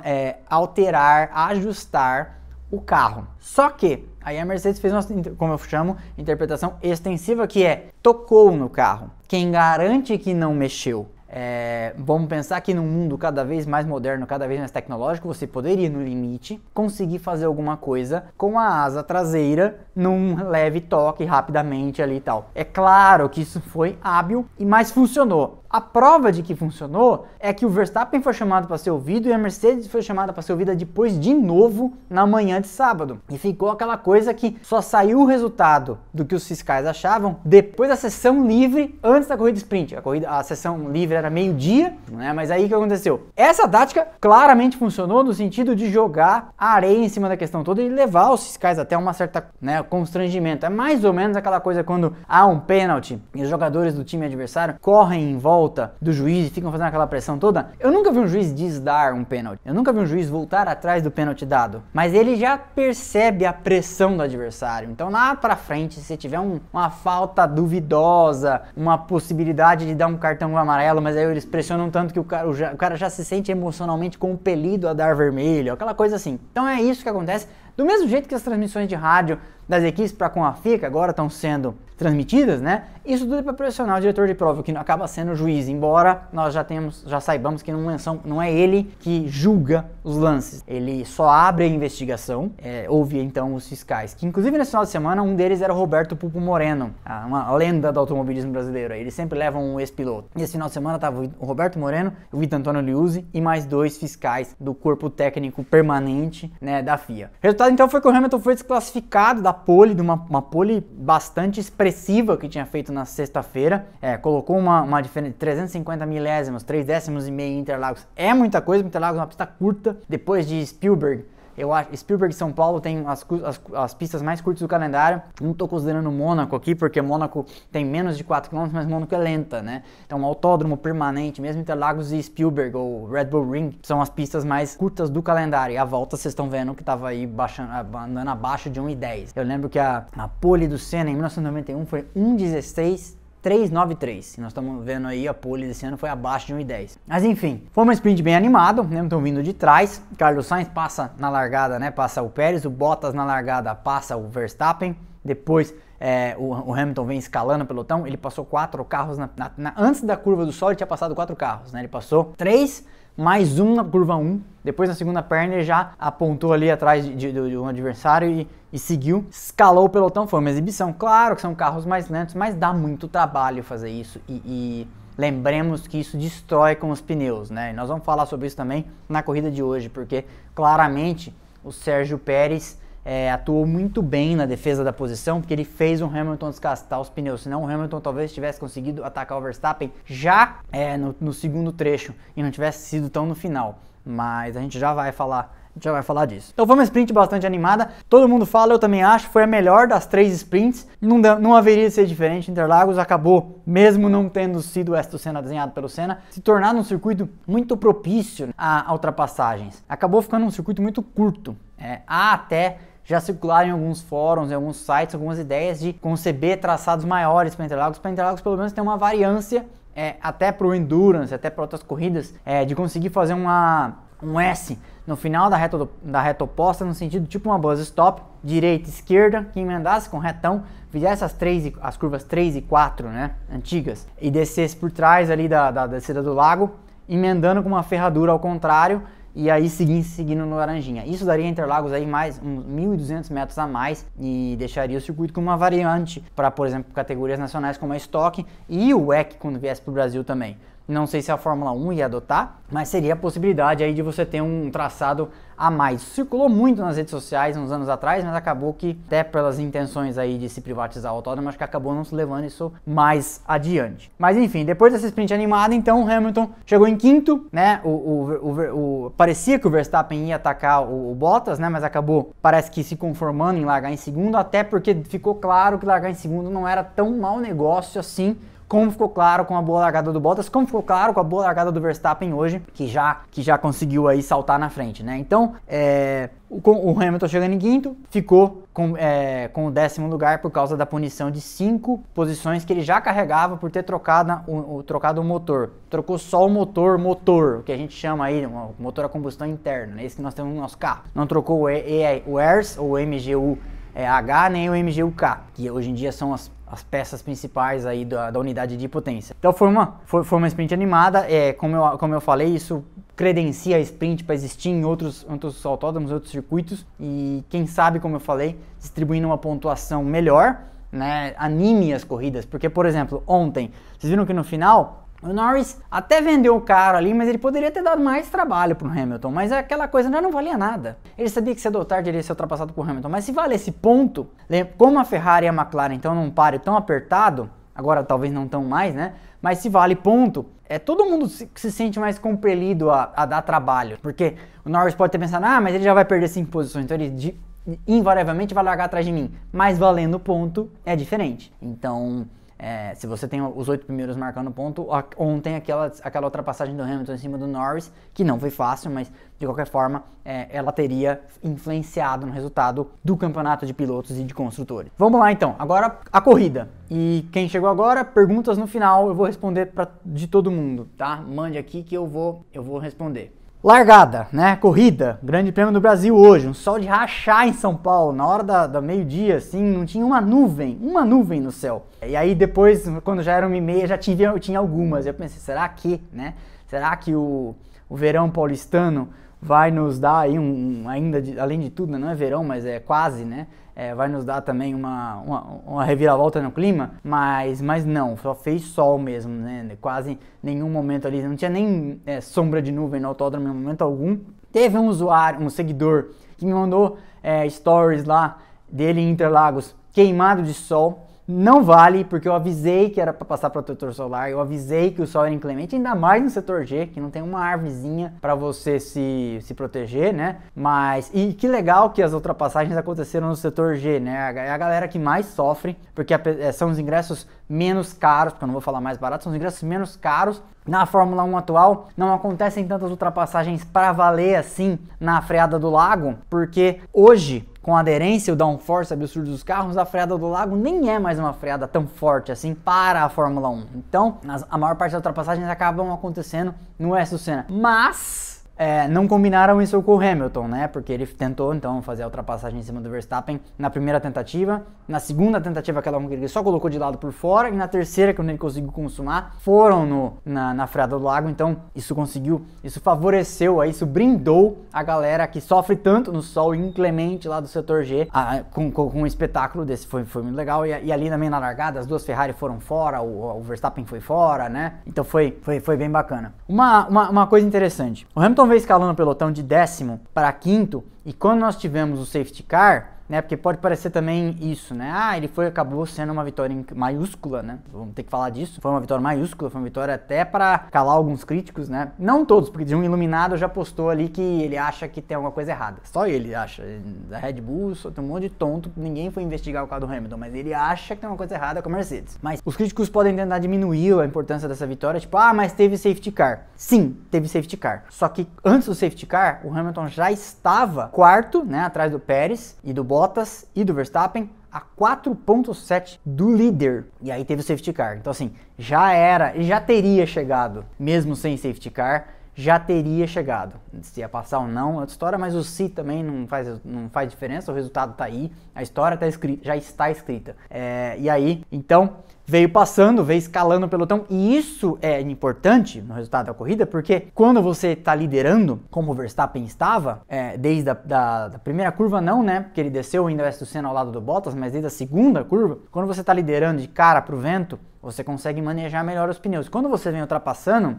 [0.05, 3.27] é, alterar, ajustar o carro.
[3.38, 5.03] Só que aí a Mercedes fez uma,
[5.37, 9.11] como eu chamo, interpretação extensiva que é tocou no carro.
[9.29, 14.27] Quem garante que não mexeu é, vamos pensar que num mundo cada vez mais moderno,
[14.27, 19.03] cada vez mais tecnológico, você poderia, no limite, conseguir fazer alguma coisa com a asa
[19.03, 22.51] traseira num leve toque rapidamente ali e tal.
[22.55, 25.62] É claro que isso foi hábil, mas funcionou.
[25.73, 29.33] A prova de que funcionou é que o Verstappen foi chamado para ser ouvido e
[29.33, 33.23] a Mercedes foi chamada para ser ouvida depois de novo na manhã de sábado.
[33.31, 37.89] E ficou aquela coisa que só saiu o resultado do que os fiscais achavam depois
[37.89, 39.97] da sessão livre antes da corrida sprint.
[39.97, 42.35] A, corrida, a sessão livre era meio-dia, né?
[42.35, 43.29] mas aí o que aconteceu?
[43.35, 47.81] Essa tática claramente funcionou no sentido de jogar a areia em cima da questão toda
[47.81, 50.67] e levar os fiscais até uma certa né, constrangimento.
[50.67, 54.27] É mais ou menos aquela coisa quando há um pênalti e os jogadores do time
[54.27, 57.68] adversário correm em volta volta do juiz e ficam fazendo aquela pressão toda.
[57.79, 59.61] Eu nunca vi um juiz desdar um pênalti.
[59.64, 61.85] Eu nunca vi um juiz voltar atrás do pênalti dado.
[61.92, 64.90] Mas ele já percebe a pressão do adversário.
[64.90, 70.16] Então lá pra frente, se tiver um, uma falta duvidosa, uma possibilidade de dar um
[70.16, 73.25] cartão amarelo, mas aí eles pressionam tanto que o cara, o, o cara já se
[73.25, 76.40] sente emocionalmente compelido a dar vermelho, aquela coisa assim.
[76.51, 77.46] Então é isso que acontece.
[77.77, 80.87] Do mesmo jeito que as transmissões de rádio das equipes para com a FIA, que
[80.87, 82.85] agora estão sendo transmitidas, né?
[83.05, 86.22] Isso tudo é para pressionar o diretor de prova, que acaba sendo o juiz, embora
[86.33, 90.64] nós já temos, já saibamos que não, são, não é ele que julga os lances.
[90.66, 94.90] Ele só abre a investigação, é, ouve então os fiscais, que inclusive nesse final de
[94.90, 96.92] semana um deles era o Roberto Pupo Moreno,
[97.27, 98.94] uma lenda do automobilismo brasileiro.
[98.94, 100.29] Eles sempre levam um ex-piloto.
[100.35, 103.96] Nesse final de semana estava o Roberto Moreno, o Vitor Antônio Liuzzi e mais dois
[103.96, 107.31] fiscais do corpo técnico permanente né, da FIA.
[107.42, 110.81] O resultado então foi que o Hamilton foi desclassificado da pole, de uma, uma pole
[110.81, 113.87] bastante expressiva que tinha feito na sexta-feira.
[114.01, 118.07] É, colocou uma, uma diferença de 350 milésimos, 3 décimos e meio em Interlagos.
[118.17, 119.97] É muita coisa, Interlagos é uma pista curta.
[120.09, 121.25] Depois de Spielberg,
[121.57, 125.23] eu acho Spielberg e São Paulo tem as, as, as, pistas mais curtas do calendário.
[125.41, 129.19] Não estou considerando Mônaco aqui, porque Mônaco tem menos de 4 km, mas Mônaco é
[129.19, 129.83] lenta, né?
[130.07, 134.45] Então, um autódromo permanente, mesmo Interlagos e Spielberg ou Red Bull Ring, são as pistas
[134.45, 135.75] mais curtas do calendário.
[135.75, 139.33] E a volta vocês estão vendo que estava aí baixando, andando abaixo de 1,10.
[139.35, 144.37] Eu lembro que a, a pole do Senna em 1991 foi 1,16 393.
[144.37, 146.97] E nós estamos vendo aí a pole desse ano foi abaixo de 1,10.
[147.07, 149.03] Mas enfim, foi uma sprint bem animada, né?
[149.03, 150.01] Estão vindo de trás.
[150.17, 151.91] Carlos Sainz passa na largada, né?
[151.91, 154.97] Passa o Pérez, o Bottas na largada passa o Verstappen.
[155.25, 158.07] Depois é, o, o, Hamilton vem escalando o pelotão.
[158.07, 160.71] Ele passou quatro carros na, na, na, antes da curva do sol.
[160.71, 161.81] Ele tinha passado quatro carros, né?
[161.81, 164.40] Ele passou três mais um na curva 1.
[164.64, 168.48] Depois na segunda perna ele já apontou ali atrás de, de, de um adversário e,
[168.72, 170.27] e, seguiu, escalou o pelotão.
[170.27, 170.92] Foi uma exibição.
[170.92, 174.20] Claro que são carros mais lentos, mas dá muito trabalho fazer isso.
[174.29, 177.70] E, e lembremos que isso destrói com os pneus, né?
[177.70, 182.18] E nós vamos falar sobre isso também na corrida de hoje, porque claramente o Sérgio
[182.18, 187.01] Pérez é, atuou muito bem na defesa da posição, porque ele fez o Hamilton desgastar
[187.01, 187.43] os pneus.
[187.43, 192.15] Senão o Hamilton talvez tivesse conseguido atacar o Verstappen já é, no, no, segundo trecho
[192.37, 193.79] e não tivesse sido tão no final.
[194.05, 195.61] Mas a gente já vai falar.
[195.81, 196.51] Já vai falar disso.
[196.53, 197.93] Então foi uma sprint bastante animada.
[198.07, 199.31] Todo mundo fala, eu também acho.
[199.31, 200.87] Foi a melhor das três sprints.
[201.01, 202.51] Não, não haveria de ser diferente.
[202.51, 207.27] Interlagos acabou, mesmo não tendo sido esta cena desenhado pelo Senna, se tornando um circuito
[207.47, 209.83] muito propício a, a ultrapassagens.
[209.88, 211.57] Acabou ficando um circuito muito curto.
[211.79, 216.61] É, há até já circularam em alguns fóruns, em alguns sites, algumas ideias de conceber
[216.61, 220.75] traçados maiores para Interlagos, para Interlagos pelo menos ter uma variância é, até para o
[220.75, 225.57] Endurance, até para outras corridas, é, de conseguir fazer uma, um S no final da
[225.57, 230.09] reta, do, da reta oposta, no sentido tipo uma buzz stop, direita esquerda, que emendasse
[230.09, 234.91] com retão, fizesse as, três, as curvas 3 e 4, né, antigas, e descesse por
[234.91, 236.77] trás ali da, da descida do lago,
[237.09, 239.03] emendando com uma ferradura ao contrário,
[239.35, 241.05] e aí seguir seguindo no Laranjinha.
[241.07, 245.40] Isso daria Interlagos aí mais uns 1.200 metros a mais e deixaria o circuito com
[245.40, 249.81] uma variante para, por exemplo, categorias nacionais como a Stock e o WEC quando viesse
[249.81, 250.57] para o Brasil também.
[250.87, 254.27] Não sei se a Fórmula 1 ia adotar, mas seria a possibilidade aí de você
[254.27, 256.03] ter um traçado a mais.
[256.03, 260.37] Circulou muito nas redes sociais uns anos atrás, mas acabou que, até pelas intenções aí
[260.37, 264.11] de se privatizar o autódromo, acho que acabou não se levando isso mais adiante.
[264.18, 267.81] Mas enfim, depois dessa sprint animada, então o Hamilton chegou em quinto, né?
[267.85, 271.68] O, o, o, o parecia que o Verstappen ia atacar o, Bottas, né?
[271.68, 275.87] Mas acabou, parece que se conformando em largar em segundo, até porque ficou claro que
[275.87, 278.37] largar em segundo não era tão mau negócio assim
[278.73, 281.43] como ficou claro com a boa largada do Bottas, como ficou claro com a boa
[281.43, 285.19] largada do Verstappen hoje, que já, que já conseguiu aí saltar na frente, né?
[285.19, 290.51] Então, é, o, Hamilton chegando em quinto, ficou com, é, com o décimo lugar por
[290.51, 294.83] causa da punição de cinco posições que ele já carregava por ter trocado o, o,
[294.83, 295.73] trocado o motor.
[295.91, 299.47] Trocou só o motor, motor, o que a gente chama aí, o motor a combustão
[299.47, 300.07] interna, né?
[300.07, 301.03] esse que nós temos no nosso carro.
[301.15, 303.59] Não trocou o, e, o ERS ou o MGU
[303.95, 308.03] é, H nem o MGU-K, que hoje em dia são as, as peças principais aí
[308.03, 309.37] da, da, unidade de potência.
[309.39, 312.83] Então foi uma, foi, foi uma sprint animada, é, como, eu, como eu falei, isso
[313.15, 316.87] credencia a sprint para existir em outros, outros autódromos, outros circuitos.
[316.99, 322.71] E quem sabe, como eu falei, distribuindo uma pontuação melhor, né, anime as corridas, porque
[322.71, 327.15] por exemplo, ontem, vocês viram que no final o Norris até vendeu o carro ali,
[327.15, 329.31] mas ele poderia ter dado mais trabalho pro Hamilton.
[329.31, 330.99] Mas aquela coisa já não valia nada.
[331.17, 333.09] Ele sabia que cedo ou tarde ele ia ser ultrapassado por Hamilton.
[333.09, 334.29] Mas se vale esse ponto,
[334.77, 338.65] como a Ferrari e a McLaren estão num páreo tão apertado, agora talvez não tão
[338.65, 339.15] mais, né?
[339.41, 343.43] Mas se vale ponto, é todo mundo se, se sente mais compelido a, a, dar
[343.43, 343.99] trabalho.
[344.03, 346.97] Porque o Norris pode ter pensado, ah, mas ele já vai perder cinco posições, então
[346.97, 347.41] ele de,
[347.87, 349.33] invariavelmente vai largar atrás de mim.
[349.53, 351.53] Mas valendo ponto é diferente.
[351.63, 352.27] Então
[352.62, 357.14] é, se você tem os oito primeiros marcando ponto, ontem aquela, aquela ultrapassagem do Hamilton
[357.14, 361.20] em cima do Norris, que não foi fácil, mas de qualquer forma é, ela teria
[361.42, 364.92] influenciado no resultado do campeonato de pilotos e de construtores.
[364.96, 366.70] Vamos lá então, agora a corrida.
[366.88, 371.16] E quem chegou agora, perguntas no final, eu vou responder pra, de todo mundo, tá?
[371.16, 373.35] Mande aqui que eu vou, eu vou responder.
[373.64, 374.57] Largada, né?
[374.57, 378.42] Corrida, Grande Prêmio do Brasil hoje, um sol de rachar em São Paulo, na hora
[378.42, 381.87] da, da meio-dia, assim, não tinha uma nuvem, uma nuvem no céu.
[382.05, 385.07] E aí depois, quando já era uma e meia, já eu tinha algumas.
[385.07, 386.35] Eu pensei, será que, né?
[386.66, 387.55] Será que o,
[387.88, 389.11] o verão paulistano
[389.43, 391.99] vai nos dar aí um, um ainda, de, além de tudo, né?
[391.99, 393.49] não é verão, mas é quase, né?
[393.75, 398.35] é, vai nos dar também uma, uma, uma, reviravolta no clima, mas, mas não, só
[398.35, 399.77] fez sol mesmo, né?
[399.81, 403.83] Quase nenhum momento ali, não tinha nem é, sombra de nuvem no autódromo em momento
[403.83, 404.19] algum.
[404.53, 408.39] Teve um usuário, um seguidor, que me mandou é, stories lá
[408.71, 411.09] dele em Interlagos queimado de sol.
[411.35, 415.07] Não vale, porque eu avisei que era para passar protetor solar, eu avisei que o
[415.07, 418.79] sol era inclemente, ainda mais no setor G, que não tem uma árvorezinha para você
[418.79, 420.40] se, se proteger, né?
[420.55, 424.35] Mas, e que legal que as ultrapassagens aconteceram no setor G, né?
[424.37, 428.49] É a galera que mais sofre, porque é, são os ingressos menos caros, porque eu
[428.49, 430.42] não vou falar mais barato, são os ingressos menos caros.
[430.66, 436.18] Na Fórmula 1 atual, não acontecem tantas ultrapassagens para valer assim na freada do lago,
[436.29, 440.98] porque hoje com aderência, o downforce absurdo dos carros, a freada do lago nem é
[440.98, 443.66] mais uma freada tão forte assim para a Fórmula 1.
[443.77, 444.18] Então,
[444.51, 447.46] a maior parte das ultrapassagens acabam acontecendo no S do Senna.
[447.48, 450.69] Mas é, não combinaram isso com o Hamilton, né?
[450.69, 455.01] Porque ele tentou então fazer a ultrapassagem em cima do Verstappen na primeira tentativa, na
[455.01, 458.29] segunda tentativa aquela que ele só colocou de lado por fora e na terceira quando
[458.29, 461.29] ele conseguiu consumar foram no, na, na freada do lago.
[461.29, 466.55] Então isso conseguiu, isso favoreceu, aí, isso brindou a galera que sofre tanto no sol
[466.55, 470.37] inclemente lá do setor G a, com, com, com, um espetáculo desse foi, foi muito
[470.37, 473.85] legal e, e, ali também na largada as duas Ferrari foram fora, o, o Verstappen
[473.85, 474.75] foi fora, né?
[474.87, 476.35] Então foi, foi, foi bem bacana.
[476.49, 480.85] Uma, uma, uma coisa interessante, o Hamilton veio escalando o pelotão de décimo para quinto,
[481.05, 483.20] e quando nós tivemos o safety car, né?
[483.20, 484.90] Porque pode parecer também isso, né?
[484.90, 487.59] Ah, ele foi acabou sendo uma vitória maiúscula, né?
[487.70, 488.59] Vamos ter que falar disso.
[488.59, 491.92] Foi uma vitória maiúscula, foi uma vitória até para calar alguns críticos, né?
[491.98, 495.31] Não todos, porque de um iluminado já postou ali que ele acha que tem alguma
[495.31, 495.83] coisa errada.
[495.85, 496.62] Só ele acha.
[497.11, 499.92] Da Red Bull, só tem um monte de tonto, ninguém foi investigar o carro do
[499.92, 502.18] Hamilton, mas ele acha que tem uma coisa errada com a Mercedes.
[502.22, 506.11] Mas os críticos podem tentar diminuir a importância dessa vitória, tipo, ah, mas teve safety
[506.11, 506.46] car.
[506.57, 507.85] Sim, teve safety car.
[507.90, 512.57] Só que antes do safety car, o Hamilton já estava quarto, né, atrás do Pérez
[512.64, 516.87] e do Bottas Bottas e do Verstappen a 4.7 do líder.
[517.01, 517.97] E aí teve o safety car.
[517.97, 523.57] Então assim, já era, já teria chegado, mesmo sem safety car, já teria chegado.
[523.81, 526.88] Se ia passar ou não, é outra história, mas o se também não faz, não
[526.91, 530.37] faz diferença, o resultado está aí, a história tá escrita, já está escrita.
[530.49, 535.95] É, e aí, então, veio passando, veio escalando o pelotão, e isso é importante no
[535.95, 540.75] resultado da corrida, porque quando você está liderando, como o Verstappen estava, é, desde a
[540.75, 544.01] da, da, primeira curva não, né, porque ele desceu ainda o Senna ao lado do
[544.01, 547.59] Bottas, mas desde a segunda curva, quando você está liderando de cara para o vento,
[547.81, 549.49] você consegue manejar melhor os pneus.
[549.49, 550.79] Quando você vem ultrapassando,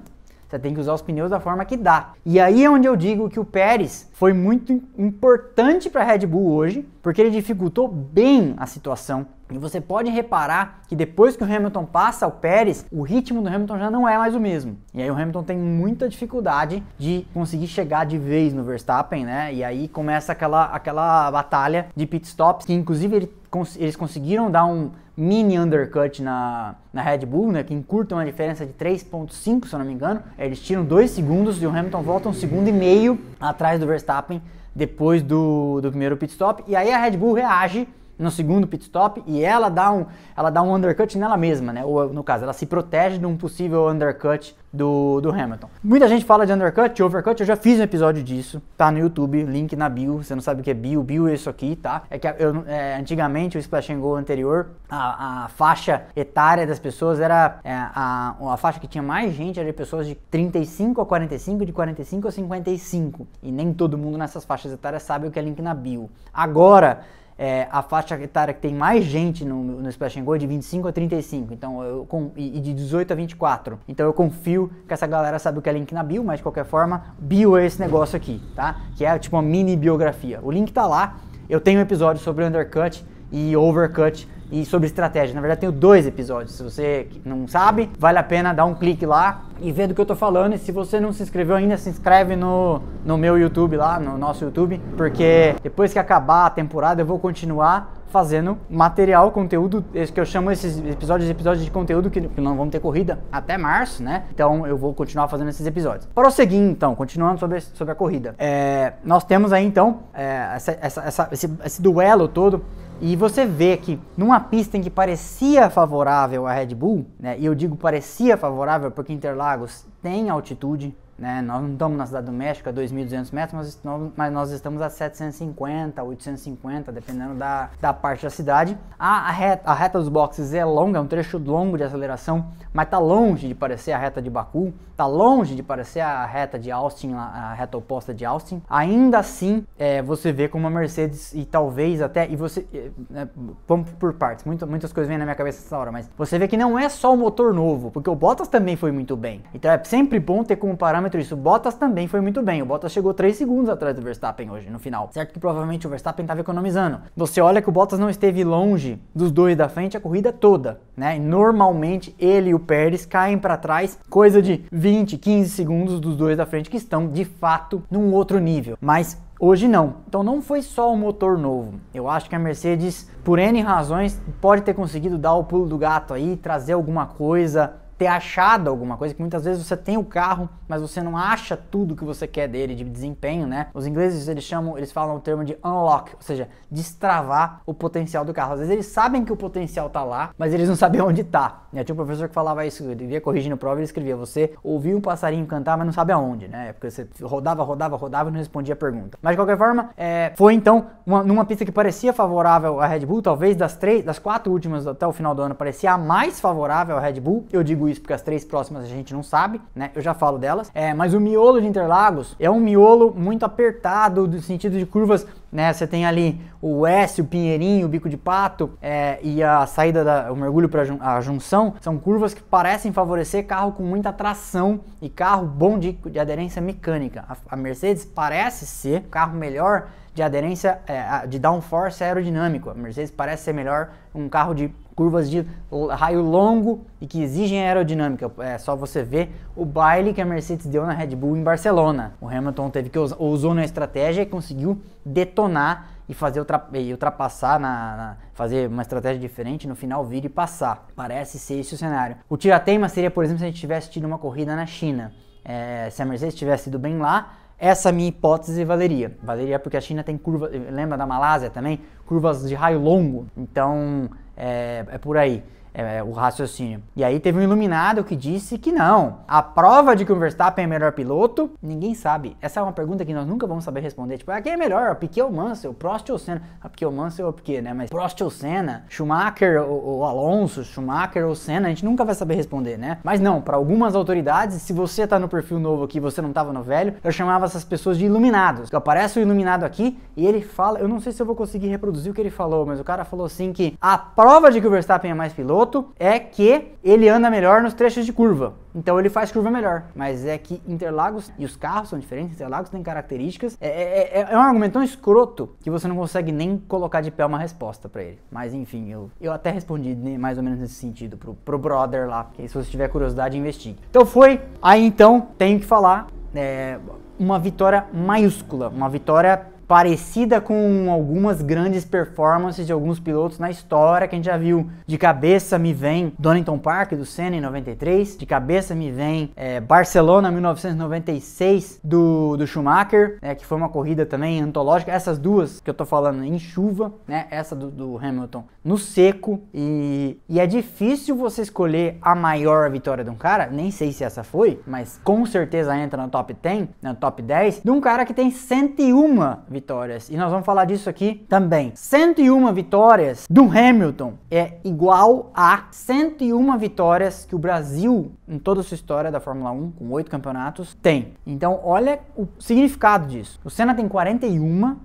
[0.54, 2.14] você tem que usar os pneus da forma que dá.
[2.24, 6.28] E aí é onde eu digo que o Pérez foi muito importante para a Red
[6.28, 9.26] Bull hoje, porque ele dificultou bem a situação.
[9.52, 13.50] E você pode reparar que depois que o Hamilton passa o Pérez, o ritmo do
[13.50, 14.78] Hamilton já não é mais o mesmo.
[14.94, 19.54] E aí o Hamilton tem muita dificuldade de conseguir chegar de vez no Verstappen, né?
[19.54, 23.43] E aí começa aquela, aquela batalha de pit stops, que inclusive ele
[23.78, 28.66] eles conseguiram dar um mini undercut na, na Red Bull, né, que encurta uma diferença
[28.66, 30.22] de 3.5, se eu não me engano.
[30.38, 34.42] Eles tiram 2 segundos e o Hamilton volta um segundo e meio atrás do Verstappen
[34.76, 36.64] depois do, do primeiro pit stop.
[36.68, 37.88] E aí a Red Bull reage
[38.24, 40.06] no segundo pit stop e ela dá um,
[40.36, 41.86] ela dá um undercut nela mesma, né?
[41.86, 45.70] Ou no caso, ela se protege de um possível undercut do, do Hamilton.
[45.84, 48.98] Muita gente fala de undercut, de overcut, eu já fiz um episódio disso, tá no
[48.98, 51.76] YouTube, link na bio, você não sabe o que é bio, bio é isso aqui,
[51.76, 52.02] tá?
[52.10, 56.80] É que eu, é, antigamente o Splash and Go anterior, a, a, faixa etária das
[56.80, 61.02] pessoas era, é, a, a faixa que tinha mais gente era de pessoas de 35
[61.02, 65.32] a 45, de 45 a 55, e nem todo mundo nessas faixas etárias sabe o
[65.32, 66.10] que é link na bio.
[66.34, 67.02] Agora,
[67.38, 70.88] é, a faixa etária que tem mais gente no, no Splash Go é de 25
[70.88, 73.80] a 35, então eu, com, e, e, de 18 a 24.
[73.88, 76.44] Então eu confio que essa galera sabe o que é link na bio, mas de
[76.44, 78.82] qualquer forma, bio é esse negócio aqui, tá?
[78.96, 80.40] Que é tipo uma mini biografia.
[80.44, 81.18] O link tá lá.
[81.50, 85.34] Eu tenho um episódio sobre undercut e overcut e sobre estratégia.
[85.34, 86.56] Na verdade, tenho dois episódios.
[86.56, 90.00] Se você não sabe, vale a pena dar um clique lá e ver do que
[90.02, 90.54] eu tô falando.
[90.54, 94.16] E se você não se inscreveu ainda, se inscreve no, no meu YouTube lá, no
[94.16, 100.20] nosso YouTube, porque depois que acabar a temporada eu vou continuar fazendo material, conteúdo, que
[100.20, 104.04] eu chamo esses episódios episódios de conteúdo que, que não vão ter corrida até março,
[104.04, 104.26] né?
[104.32, 106.08] Então eu vou continuar fazendo esses episódios.
[106.14, 108.36] Prosseguir então, continuando sobre, sobre a corrida.
[108.38, 112.64] É, nós temos aí então é, essa, essa, essa, esse, esse duelo todo
[113.06, 117.46] e você vê que numa pista em que parecia favorável a Red Bull, né, e
[117.46, 121.42] eu digo parecia favorável porque Interlagos tem altitude, né?
[121.42, 123.80] Nós não estamos na Cidade do México a 2.200 metros,
[124.14, 128.78] mas, nós estamos a 750, 850, dependendo da, da parte da cidade.
[129.00, 132.48] A, a, reta, a reta dos boxes é longa, é um trecho longo de aceleração,
[132.74, 136.60] mas está longe de parecer a reta de Baku, está longe de parecer a reta
[136.60, 138.62] de Austin, a reta oposta de Austin.
[138.70, 142.90] Ainda assim, é, você vê como a Mercedes e talvez até, e você, é,
[143.22, 143.28] é
[143.66, 146.50] vamos por partes, muitas, muitas coisas vêm na minha cabeça nessa hora, mas você vê
[146.50, 149.42] que não é só o motor novo, porque o Bottas também foi muito bem.
[149.54, 151.36] Então é sempre bom ter como parâmetro parâmetro isso.
[151.36, 152.62] Bottas também foi muito bem.
[152.62, 155.10] O Bottas chegou 3 segundos atrás do Verstappen hoje, no final.
[155.12, 157.00] Certo que provavelmente o Verstappen estava economizando.
[157.16, 160.80] Você olha que o Bottas não esteve longe dos dois da frente a corrida toda,
[160.98, 161.18] né?
[161.18, 166.16] E normalmente ele e o Pérez caem para trás coisa de 20, 15 segundos dos
[166.16, 168.78] dois da frente que estão de fato num outro nível.
[168.82, 169.96] Mas Hoje não.
[170.08, 171.74] Então não foi só o motor novo.
[171.94, 175.78] Eu acho que a Mercedes, por N razões, pode ter conseguido dar o pulo do
[175.78, 180.04] gato aí, trazer alguma coisa ter achado alguma coisa, que muitas vezes você tem o
[180.04, 183.68] carro, mas você não acha tudo que você quer dele de desempenho, né?
[183.74, 188.26] Os ingleses eles chamam, eles falam o termo de unlock, ou seja, destravar o potencial
[188.26, 188.54] do carro.
[188.54, 191.64] Às vezes eles sabem que o potencial tá lá, mas eles não sabem onde tá.
[191.72, 191.82] Né?
[191.84, 195.02] Tinha um professor que falava isso, ele via corrigindo prova, ele escrevia: você ouviu um
[195.02, 196.74] passarinho cantar, mas não sabe aonde, né?
[196.74, 199.18] Porque você rodava, rodava, rodava e não respondia a pergunta.
[199.22, 203.06] Mas de qualquer forma, é, foi então uma, numa pista que parecia favorável à Red
[203.06, 206.40] Bull, talvez das três, das quatro últimas até o final do ano, parecia a mais
[206.40, 207.46] favorável à Red Bull.
[207.52, 209.92] Eu digo isso porque as três próximas a gente não sabe, né?
[209.96, 210.72] Eu já falo delas.
[210.74, 215.26] É, mas o miolo de Interlagos é um miolo muito apertado, no sentido de curvas
[215.54, 215.72] né?
[215.72, 220.04] Você tem ali o S, o Pinheirinho, o Bico de Pato é, e a saída,
[220.04, 224.80] da, o mergulho para a junção, são curvas que parecem favorecer carro com muita tração
[225.00, 227.24] e carro bom de, de aderência mecânica.
[227.30, 232.70] A, a Mercedes parece ser o carro melhor de aderência, é, de downforce aerodinâmico.
[232.70, 235.46] A Mercedes parece ser melhor um carro de curvas de
[235.92, 238.32] raio longo e que exigem aerodinâmica.
[238.40, 242.14] É só você ver o baile que a Mercedes deu na Red Bull em Barcelona.
[242.22, 246.92] O Hamilton teve que usar, usou na estratégia e conseguiu detonar e fazer ultra, e
[246.92, 250.88] ultrapassar na, na, fazer uma estratégia diferente no final vir e passar.
[250.96, 252.18] Parece ser esse o cenário.
[252.30, 255.12] O tirateima seria, por exemplo, se a gente tivesse tido uma corrida na China.
[255.46, 259.18] É, se a Mercedes tivesse ido bem lá, essa minha hipótese valeria.
[259.22, 261.80] Valeria porque a China tem curva, lembra da Malásia também?
[262.06, 263.28] Curvas de raio longo.
[263.38, 266.82] Então é, é por aí é, é, o raciocínio.
[266.96, 269.20] E aí teve um iluminado que disse que não.
[269.28, 272.38] A prova de que o Verstappen é melhor piloto, ninguém sabe.
[272.42, 274.18] Essa é uma pergunta que nós nunca vamos saber responder.
[274.18, 274.92] Tipo, ah, quem é melhor?
[274.92, 275.74] O Piquet ou o Mansell?
[275.74, 276.42] Prost ou Senna?
[276.62, 277.74] A ah, Piquet ou Mansell ou Piquet, né?
[277.74, 278.86] Mas Prost ou Senna?
[278.88, 280.64] Schumacher ou, ou Alonso?
[280.64, 281.68] Schumacher ou Senna?
[281.68, 283.00] A gente nunca vai saber responder, né?
[283.04, 286.54] Mas não, para algumas autoridades, se você tá no perfil novo aqui você não tava
[286.54, 288.74] no velho, eu chamava essas pessoas de iluminados.
[288.74, 292.12] Aparece o iluminado aqui e ele fala, eu não sei se eu vou conseguir reproduzir
[292.12, 294.70] o que ele falou, mas o cara falou assim que a prova de que o
[294.70, 298.56] Verstappen é mais piloto piloto é que ele anda melhor nos trechos de curva.
[298.76, 299.86] Então ele faz curva melhor.
[299.96, 303.58] Mas é que Interlagos e os carros são diferentes, Interlagos tem características.
[303.62, 307.12] É, é, é, é um argumento tão escroto que você não consegue nem colocar de
[307.12, 308.20] pé uma resposta para ele.
[308.32, 312.30] Mas enfim, eu, eu até respondi mais ou menos nesse sentido pro, pro brother lá.
[312.34, 313.80] Que se você tiver curiosidade, investigue.
[313.90, 314.42] Então foi.
[314.62, 316.08] Aí então, tenho que falar.
[316.36, 316.80] É,
[317.20, 324.08] uma vitória maiúscula, uma vitória parecida com algumas grandes performances de alguns pilotos na história
[324.08, 324.70] que a gente já viu.
[324.86, 329.60] De cabeça me vem Donington Park do Senna em 93, de cabeça me vem é,
[329.60, 334.92] Barcelona 1996 do, do Schumacher, né, que foi uma corrida também antológica.
[334.92, 339.42] Essas duas que eu tô falando em chuva, né, essa do, do Hamilton no seco
[339.52, 344.04] e, e é difícil você escolher a maior vitória de um cara, nem sei se
[344.04, 348.06] essa foi, mas com certeza entra no top 10, no top 10, de um cara
[348.06, 349.63] que tem 101 vitórias.
[350.10, 351.72] E nós vamos falar disso aqui também.
[351.76, 358.64] 101 vitórias do Hamilton é igual a 101 vitórias que o Brasil, em toda a
[358.64, 361.14] sua história da Fórmula 1, com oito campeonatos, tem.
[361.26, 363.40] Então, olha o significado disso.
[363.44, 364.76] O Senna tem 41,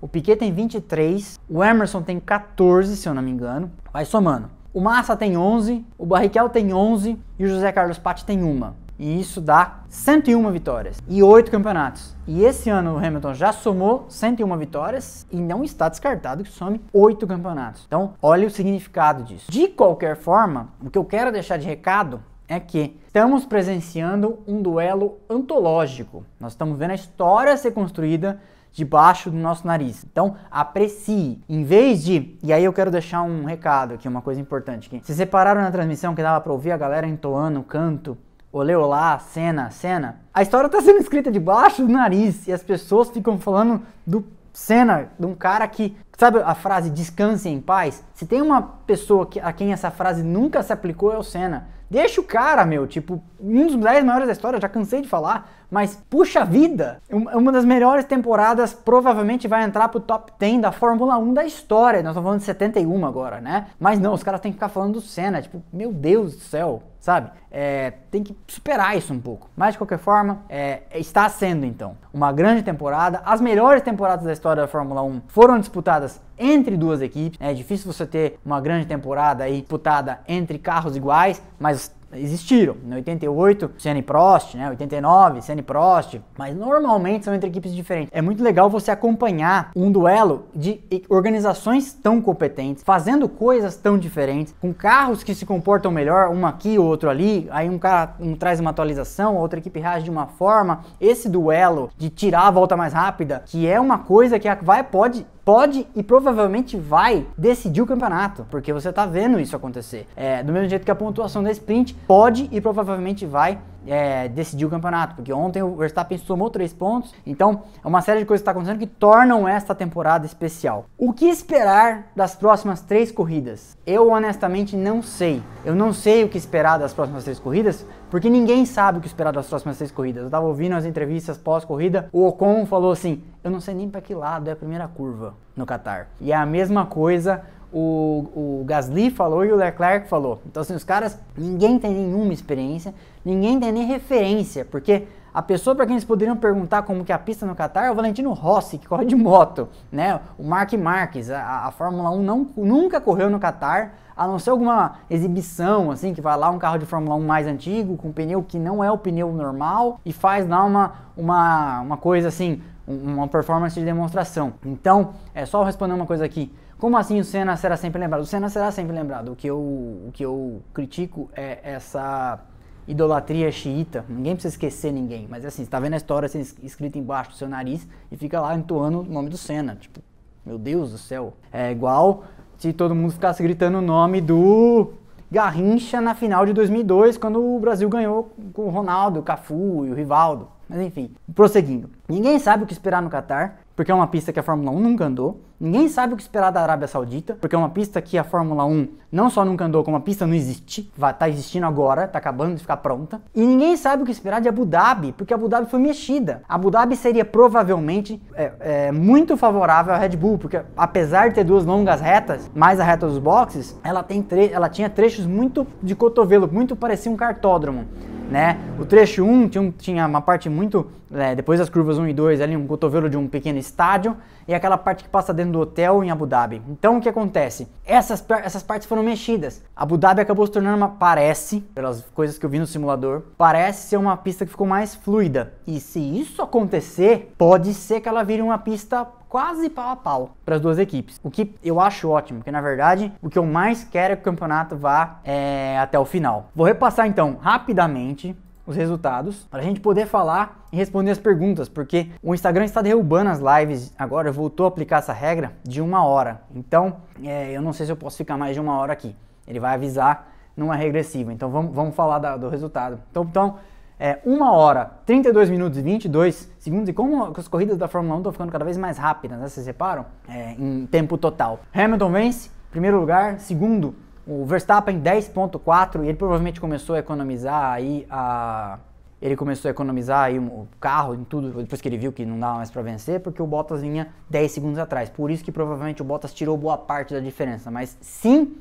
[0.00, 3.70] o Piquet tem 23, o Emerson tem 14, se eu não me engano.
[3.92, 4.50] Vai somando.
[4.72, 8.76] O Massa tem 11, o Barrichello tem 11 e o José Carlos Patti tem uma.
[8.98, 12.16] E isso dá 101 vitórias e 8 campeonatos.
[12.26, 16.80] E esse ano o Hamilton já somou 101 vitórias e não está descartado que some
[16.92, 17.84] 8 campeonatos.
[17.86, 19.50] Então, olha o significado disso.
[19.50, 24.62] De qualquer forma, o que eu quero deixar de recado é que estamos presenciando um
[24.62, 26.24] duelo antológico.
[26.38, 28.40] Nós estamos vendo a história ser construída
[28.72, 30.04] debaixo do nosso nariz.
[30.04, 31.42] Então, aprecie.
[31.48, 32.36] Em vez de.
[32.42, 35.04] E aí eu quero deixar um recado aqui, uma coisa importante aqui.
[35.04, 38.16] Vocês separaram na transmissão que dava pra ouvir a galera entoando canto?
[38.58, 40.16] Olê, olá, cena, cena.
[40.32, 45.10] A história tá sendo escrita debaixo do nariz e as pessoas ficam falando do cena
[45.18, 45.94] de um cara que.
[46.16, 48.02] Sabe a frase descanse em paz?
[48.14, 51.68] Se tem uma pessoa que, a quem essa frase nunca se aplicou, é o Senna.
[51.90, 55.65] Deixa o cara, meu, tipo, um dos 10 maiores da história, já cansei de falar,
[55.70, 61.18] mas puxa vida, uma das melhores temporadas provavelmente vai entrar pro top 10 da Fórmula
[61.18, 62.02] 1 da história.
[62.02, 63.66] Nós estamos falando de 71 agora, né?
[63.78, 66.82] Mas não, os caras têm que ficar falando do Senna, tipo, meu Deus do céu,
[67.00, 67.30] sabe?
[67.50, 69.48] É, tem que superar isso um pouco.
[69.56, 73.22] Mas de qualquer forma, é, está sendo então uma grande temporada.
[73.24, 77.38] As melhores temporadas da história da Fórmula 1 foram disputadas entre duas equipes.
[77.40, 82.76] É difícil você ter uma grande temporada aí disputada entre carros iguais, mas existiram.
[82.84, 84.68] Em 88, Senna e Prost, né?
[84.70, 88.10] 89, Senna e Prost, mas normalmente são entre equipes diferentes.
[88.12, 94.54] É muito legal você acompanhar um duelo de organizações tão competentes, fazendo coisas tão diferentes,
[94.60, 98.60] com carros que se comportam melhor, um aqui, outro ali, aí um cara um traz
[98.60, 100.84] uma atualização, a outra equipe reage de uma forma.
[101.00, 105.26] Esse duelo de tirar a volta mais rápida, que é uma coisa que vai pode
[105.46, 110.08] pode e provavelmente vai decidir o campeonato, porque você está vendo isso acontecer.
[110.16, 114.64] É, do mesmo jeito que a pontuação da sprint pode e provavelmente vai é, decidir
[114.64, 118.40] o campeonato, porque ontem o Verstappen somou três pontos, então é uma série de coisas
[118.40, 120.86] que está acontecendo que tornam esta temporada especial.
[120.98, 123.76] O que esperar das próximas três corridas?
[123.86, 125.40] Eu honestamente não sei.
[125.64, 127.86] Eu não sei o que esperar das próximas três corridas,
[128.16, 130.22] porque ninguém sabe o que esperar das próximas três corridas.
[130.22, 134.00] Eu estava ouvindo as entrevistas pós-corrida, o Ocon falou assim: eu não sei nem para
[134.00, 136.08] que lado é a primeira curva no Qatar.
[136.18, 140.40] E é a mesma coisa o, o Gasly falou e o Leclerc falou.
[140.46, 145.76] Então, assim, os caras, ninguém tem nenhuma experiência, ninguém tem nem referência, porque a pessoa
[145.76, 148.32] para quem eles poderiam perguntar como que é a pista no Qatar é o Valentino
[148.32, 150.18] Rossi, que corre de moto, né?
[150.38, 154.50] O Mark Marques, a, a Fórmula 1 não, nunca correu no Qatar, a não ser
[154.50, 158.42] alguma exibição, assim, que vai lá um carro de Fórmula 1 mais antigo, com pneu
[158.42, 163.28] que não é o pneu normal, e faz lá uma, uma, uma coisa assim, uma
[163.28, 164.54] performance de demonstração.
[164.64, 166.52] Então, é só responder uma coisa aqui.
[166.78, 168.22] Como assim o Senna será sempre lembrado?
[168.22, 169.32] O Senna será sempre lembrado.
[169.32, 172.38] O que eu, o que eu critico é essa
[172.86, 174.04] idolatria xiita.
[174.08, 175.26] Ninguém precisa esquecer ninguém.
[175.28, 178.40] Mas assim, você tá vendo a história assim, escrita embaixo do seu nariz e fica
[178.40, 179.76] lá entoando o nome do Senna.
[179.76, 180.00] Tipo,
[180.44, 181.32] meu Deus do céu.
[181.50, 182.24] É igual
[182.58, 184.92] se todo mundo ficasse gritando o nome do
[185.30, 189.90] Garrincha na final de 2002, quando o Brasil ganhou com o Ronaldo, o Cafu e
[189.90, 190.48] o Rivaldo.
[190.68, 191.90] Mas enfim, prosseguindo.
[192.08, 194.80] Ninguém sabe o que esperar no Qatar porque é uma pista que a Fórmula 1
[194.80, 195.42] nunca andou.
[195.58, 198.66] Ninguém sabe o que esperar da Arábia Saudita, porque é uma pista que a Fórmula
[198.66, 202.18] 1 não só nunca andou, como a pista não existe, vai tá existindo agora, tá
[202.18, 203.22] acabando de ficar pronta.
[203.34, 206.42] E ninguém sabe o que esperar de Abu Dhabi, porque Abu Dhabi foi mexida.
[206.46, 211.44] Abu Dhabi seria provavelmente é, é, muito favorável à Red Bull, porque apesar de ter
[211.44, 215.94] duas longas retas, mais a reta dos boxes, ela, tem ela tinha trechos muito de
[215.94, 217.86] cotovelo, muito parecia um cartódromo
[218.30, 218.58] né?
[218.78, 222.40] O trecho 1 tinha, tinha uma parte muito, é, depois das curvas 1 e 2,
[222.40, 224.16] ali um cotovelo de um pequeno estádio,
[224.48, 226.62] e aquela parte que passa dentro do hotel em Abu Dhabi.
[226.68, 227.68] Então o que acontece?
[227.84, 229.62] Essas, essas partes foram mexidas.
[229.74, 233.88] Abu Dhabi acabou se tornando uma, parece, pelas coisas que eu vi no simulador, parece
[233.88, 235.54] ser uma pista que ficou mais fluida.
[235.66, 240.30] E se isso acontecer, pode ser que ela vire uma pista quase pau a pau
[240.44, 241.20] para as duas equipes.
[241.22, 244.22] O que eu acho ótimo, porque na verdade o que eu mais quero é que
[244.22, 246.50] o campeonato vá é, até o final.
[246.54, 248.36] Vou repassar então rapidamente
[248.66, 252.82] os resultados para a gente poder falar e responder as perguntas, porque o Instagram está
[252.82, 256.42] derrubando as lives agora, voltou a aplicar essa regra de uma hora.
[256.54, 259.14] Então, é, eu não sei se eu posso ficar mais de uma hora aqui.
[259.46, 261.32] Ele vai avisar numa regressiva.
[261.32, 262.98] Então, vamos, vamos falar da, do resultado.
[263.10, 263.54] Então, então
[263.98, 266.88] é, 1 hora, 32 minutos e 22 segundos.
[266.88, 269.48] E como as corridas da Fórmula 1 estão ficando cada vez mais rápidas, né?
[269.48, 270.04] Vocês reparam?
[270.28, 271.60] É, em tempo total.
[271.72, 273.38] Hamilton vence, primeiro lugar.
[273.38, 273.94] Segundo,
[274.26, 278.78] o Verstappen 10.4 e ele provavelmente começou a economizar aí a
[279.20, 282.38] ele começou a economizar aí o carro em tudo depois que ele viu que não
[282.38, 285.08] dava mais para vencer, porque o Bottas vinha 10 segundos atrás.
[285.08, 288.56] Por isso que provavelmente o Bottas tirou boa parte da diferença, mas sim,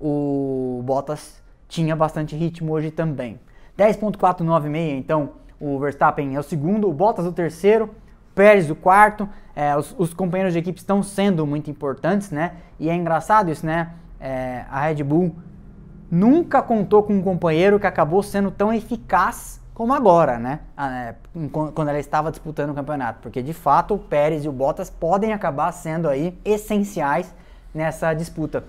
[0.00, 3.38] o Bottas tinha bastante ritmo hoje também.
[3.78, 7.88] 10.496, então o Verstappen é o segundo, o Bottas o terceiro,
[8.34, 9.28] Pérez o quarto.
[9.54, 12.56] É, os, os companheiros de equipe estão sendo muito importantes, né?
[12.78, 13.92] E é engraçado isso, né?
[14.20, 15.34] É, a Red Bull
[16.10, 20.60] nunca contou com um companheiro que acabou sendo tão eficaz como agora, né?
[20.78, 21.14] É,
[21.50, 25.32] quando ela estava disputando o campeonato, porque de fato o Pérez e o Bottas podem
[25.32, 27.34] acabar sendo aí essenciais
[27.74, 28.62] nessa disputa,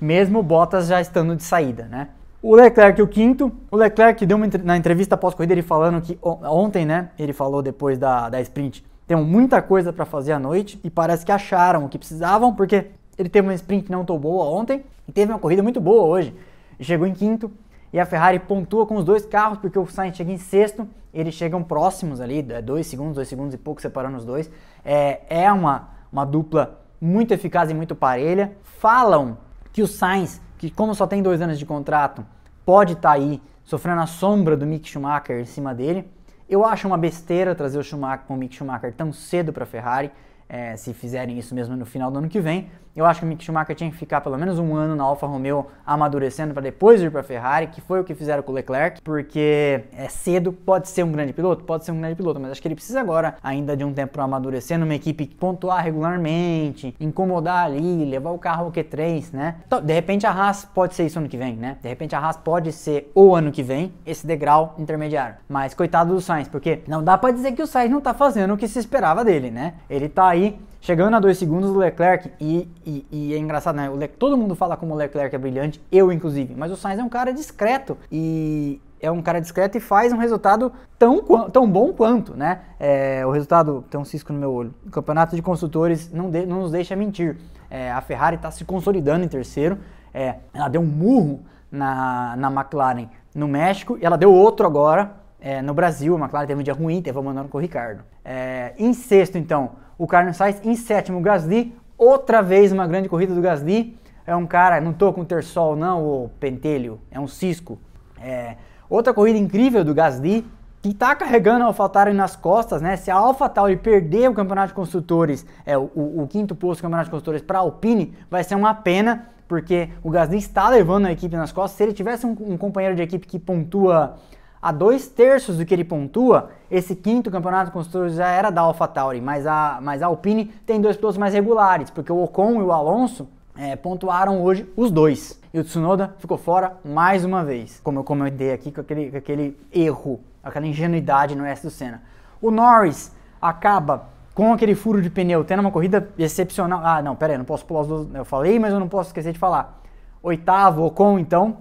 [0.00, 2.08] mesmo o Bottas já estando de saída, né?
[2.40, 6.86] O Leclerc, o quinto, o Leclerc deu uma na entrevista pós-corrida ele falando que ontem,
[6.86, 7.10] né?
[7.18, 11.26] Ele falou depois da, da sprint, tem muita coisa para fazer à noite e parece
[11.26, 12.86] que acharam o que precisavam, porque
[13.18, 16.34] ele teve uma sprint não tão boa ontem e teve uma corrida muito boa hoje.
[16.80, 17.50] Chegou em quinto
[17.92, 20.88] e a Ferrari pontua com os dois carros porque o Sainz chega em sexto.
[21.12, 24.50] Eles chegam próximos ali, é dois segundos, dois segundos e pouco separando os dois.
[24.84, 28.52] É, é uma, uma dupla muito eficaz e muito parelha.
[28.62, 29.38] Falam
[29.72, 32.26] que o Sainz, que como só tem dois anos de contrato,
[32.64, 36.08] pode estar tá aí sofrendo a sombra do Mick Schumacher em cima dele.
[36.48, 40.10] Eu acho uma besteira trazer o Schumacher o Mick Schumacher tão cedo para a Ferrari,
[40.48, 42.70] é, se fizerem isso mesmo no final do ano que vem.
[42.96, 45.26] Eu acho que o Mick Schumacher tinha que ficar pelo menos um ano na Alfa
[45.26, 48.54] Romeo amadurecendo para depois ir para a Ferrari, que foi o que fizeram com o
[48.54, 52.52] Leclerc, porque é cedo, pode ser um grande piloto, pode ser um grande piloto, mas
[52.52, 56.94] acho que ele precisa agora ainda de um tempo para amadurecer numa equipe pontuar regularmente,
[57.00, 59.56] incomodar ali, levar o carro ao Q3, né?
[59.66, 61.76] Então, de repente a Haas pode ser isso ano que vem, né?
[61.82, 65.34] De repente a Haas pode ser o ano que vem esse degrau intermediário.
[65.48, 68.54] Mas coitado do Sainz, porque não dá para dizer que o Sainz não tá fazendo
[68.54, 69.74] o que se esperava dele, né?
[69.90, 74.06] Ele tá aí Chegando a dois segundos do Leclerc, e, e, e é engraçado, né?
[74.18, 77.08] Todo mundo fala como o Leclerc é brilhante, eu inclusive, mas o Sainz é um
[77.08, 82.36] cara discreto e é um cara discreto e faz um resultado tão, tão bom quanto,
[82.36, 82.60] né?
[82.78, 84.74] É, o resultado, tem um cisco no meu olho.
[84.86, 87.38] O campeonato de construtores não, de, não nos deixa mentir.
[87.70, 89.78] É, a Ferrari está se consolidando em terceiro.
[90.12, 91.40] É, ela deu um murro
[91.72, 96.14] na, na McLaren no México e ela deu outro agora é, no Brasil.
[96.14, 98.04] A McLaren teve um dia ruim, teve mandando com o Ricardo.
[98.22, 100.60] É, em sexto, então, o Carlos Sainz.
[100.64, 101.74] Em sétimo, o Gasly.
[101.96, 103.96] Outra vez uma grande corrida do Gasly.
[104.26, 107.78] É um cara, não tô com Tersol não, o Pentelho, é um Cisco.
[108.18, 108.56] É,
[108.88, 110.46] outra corrida incrível do Gasly,
[110.80, 112.96] que está carregando a AlphaTauri nas costas, né?
[112.96, 117.06] Se a AlphaTauri perder o Campeonato de Construtores, é, o, o quinto posto do Campeonato
[117.06, 121.12] de Construtores para a Alpine, vai ser uma pena, porque o Gasly está levando a
[121.12, 121.76] equipe nas costas.
[121.76, 124.16] Se ele tivesse um, um companheiro de equipe que pontua
[124.64, 129.20] a dois terços do que ele pontua, esse quinto campeonato construtores já era da AlphaTauri,
[129.20, 132.72] mas a, mas a Alpine tem dois pilotos mais regulares, porque o Ocon e o
[132.72, 135.38] Alonso é, pontuaram hoje os dois.
[135.52, 139.18] E o Tsunoda ficou fora mais uma vez, como eu comentei aqui com aquele, com
[139.18, 142.02] aquele erro, aquela ingenuidade no S do Senna.
[142.40, 143.12] O Norris
[143.42, 146.80] acaba com aquele furo de pneu, tendo uma corrida excepcional.
[146.82, 148.14] Ah, não, pera aí, não posso pular os dois.
[148.14, 149.82] Eu falei, mas eu não posso esquecer de falar.
[150.22, 151.58] Oitavo, Ocon, então.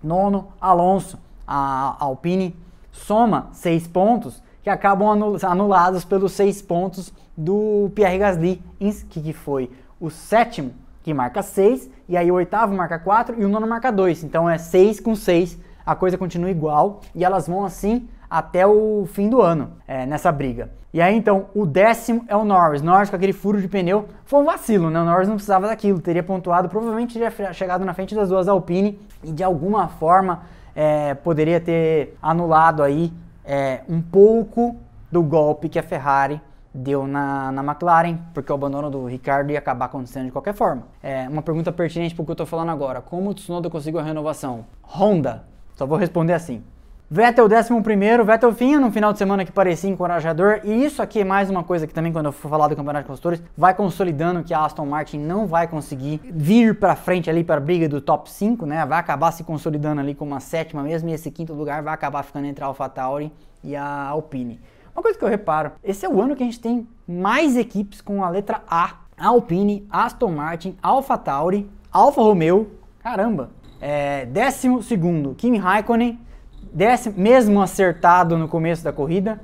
[0.00, 1.18] Nono, Alonso
[1.48, 2.54] a Alpine
[2.92, 8.62] soma seis pontos que acabam anulados pelos seis pontos do Pierre Gasly,
[9.08, 10.72] que foi o sétimo,
[11.02, 14.22] que marca seis, e aí o oitavo marca quatro e o nono marca dois.
[14.22, 19.06] Então é seis com seis, a coisa continua igual e elas vão assim até o
[19.06, 20.70] fim do ano é, nessa briga.
[20.92, 22.82] E aí então o décimo é o Norris.
[22.82, 25.00] Norris com aquele furo de pneu foi um vacilo, né?
[25.00, 29.00] O Norris não precisava daquilo, teria pontuado, provavelmente teria chegado na frente das duas Alpine
[29.22, 30.42] e de alguma forma
[30.80, 33.12] é, poderia ter anulado aí
[33.44, 34.76] é, um pouco
[35.10, 36.40] do golpe que a Ferrari
[36.72, 40.84] deu na, na McLaren, porque o abandono do Ricardo ia acabar acontecendo de qualquer forma.
[41.02, 43.00] É uma pergunta pertinente para o que eu estou falando agora.
[43.00, 44.66] Como o Tsunoda conseguiu a renovação?
[44.84, 45.42] Honda.
[45.74, 46.62] Só vou responder assim.
[47.10, 51.24] Vettel 11, Vettel vinha num final de semana que parecia encorajador, e isso aqui é
[51.24, 54.44] mais uma coisa que também, quando eu for falar do Campeonato de Construtores, vai consolidando
[54.44, 58.02] que a Aston Martin não vai conseguir vir para frente ali para a briga do
[58.02, 58.84] top 5, né?
[58.84, 62.22] Vai acabar se consolidando ali como uma sétima mesmo, e esse quinto lugar vai acabar
[62.22, 63.32] ficando entre a AlphaTauri
[63.64, 64.60] e a Alpine.
[64.94, 68.02] Uma coisa que eu reparo, esse é o ano que a gente tem mais equipes
[68.02, 68.96] com a letra A.
[69.18, 72.70] Alpine, Aston Martin, AlphaTauri, Alfa Romeo,
[73.02, 73.48] caramba.
[73.80, 76.27] É, décimo segundo, Kimi Raikkonen,
[76.72, 79.40] décimo, mesmo acertado no começo da corrida.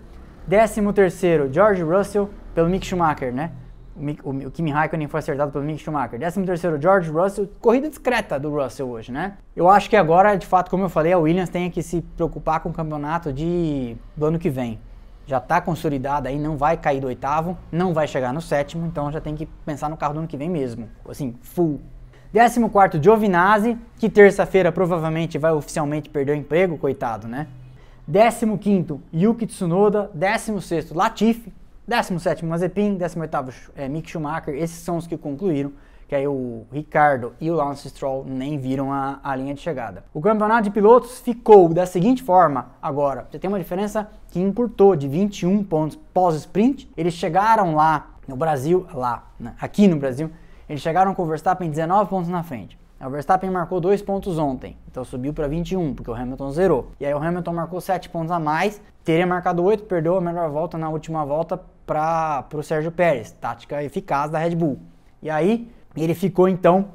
[0.47, 3.51] Décimo terceiro, George Russell pelo Mick Schumacher, né?
[3.97, 6.19] O, o, o Kimi Raikkonen foi acertado pelo Mick Schumacher.
[6.19, 7.49] Décimo terceiro, George Russell.
[7.61, 9.35] Corrida discreta do Russell hoje, né?
[9.55, 12.61] Eu acho que agora, de fato, como eu falei, a Williams tem que se preocupar
[12.61, 14.79] com o campeonato de, do ano que vem.
[15.27, 19.11] Já está consolidada aí, não vai cair do oitavo, não vai chegar no sétimo, então
[19.11, 20.89] já tem que pensar no carro do ano que vem mesmo.
[21.09, 21.81] Assim, full.
[22.35, 27.47] Décimo quarto, Giovinazzi, que terça-feira provavelmente vai oficialmente perder o emprego, coitado, né?
[28.09, 30.11] Décimo quinto, Yuki Tsunoda.
[30.13, 31.53] Décimo sexto, Latifi.
[31.87, 35.71] 17 Mazepin, 18 é, Mick Schumacher, esses são os que concluíram,
[36.09, 40.03] que aí o Ricardo e o Lance Stroll nem viram a, a, linha de chegada.
[40.13, 44.97] O campeonato de pilotos ficou da seguinte forma agora, você tem uma diferença que encurtou
[44.97, 50.31] de 21 pontos pós-sprint, eles chegaram lá no Brasil, lá, né, aqui no Brasil,
[50.69, 52.79] eles chegaram com o Verstappen 19 pontos na frente.
[53.01, 56.93] O Verstappen marcou 2 pontos ontem, então subiu para 21, porque o Hamilton zerou.
[56.99, 60.49] E aí o Hamilton marcou 7 pontos a mais, teria marcado 8, perdeu a melhor
[60.51, 64.79] volta na última volta para o Sérgio Pérez, tática eficaz da Red Bull.
[65.21, 66.87] E aí ele ficou então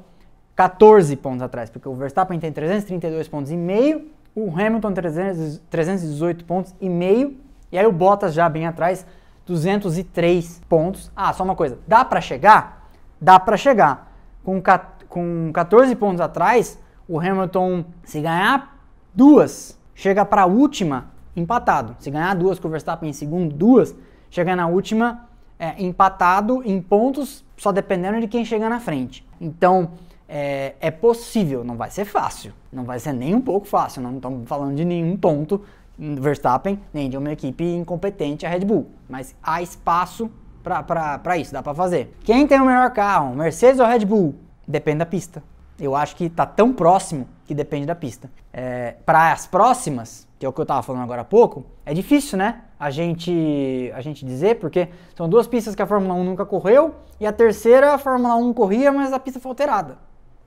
[0.56, 6.44] 14 pontos atrás, porque o Verstappen tem 332 pontos e meio, o Hamilton 300, 318
[6.44, 7.36] pontos e meio,
[7.70, 9.06] e aí o Bottas já bem atrás,
[9.46, 11.12] 203 pontos.
[11.14, 12.79] Ah, só uma coisa, dá para chegar?
[13.20, 14.12] Dá para chegar.
[14.42, 14.62] Com,
[15.08, 18.78] com 14 pontos atrás, o Hamilton, se ganhar
[19.14, 21.96] duas, chega para a última empatado.
[21.98, 23.94] Se ganhar duas com o Verstappen em segundo, duas,
[24.30, 29.26] chegar na última é, empatado em pontos, só dependendo de quem chegar na frente.
[29.40, 29.90] Então,
[30.28, 34.16] é, é, possível, não vai ser fácil, não vai ser nem um pouco fácil, não
[34.16, 35.62] estamos falando de nenhum tonto
[35.98, 40.30] Verstappen, nem de uma equipe incompetente, a Red Bull, mas há espaço
[40.62, 42.16] para isso, dá para fazer.
[42.24, 44.34] Quem tem o melhor carro, Mercedes ou Red Bull?
[44.66, 45.42] Depende da pista.
[45.78, 48.30] Eu acho que está tão próximo que depende da pista.
[48.52, 51.94] É, para as próximas, que é o que eu estava falando agora há pouco, é
[51.94, 52.62] difícil, né?
[52.78, 56.94] A gente, a gente dizer, porque são duas pistas que a Fórmula 1 nunca correu
[57.18, 59.98] e a terceira a Fórmula 1 corria, mas a pista foi alterada.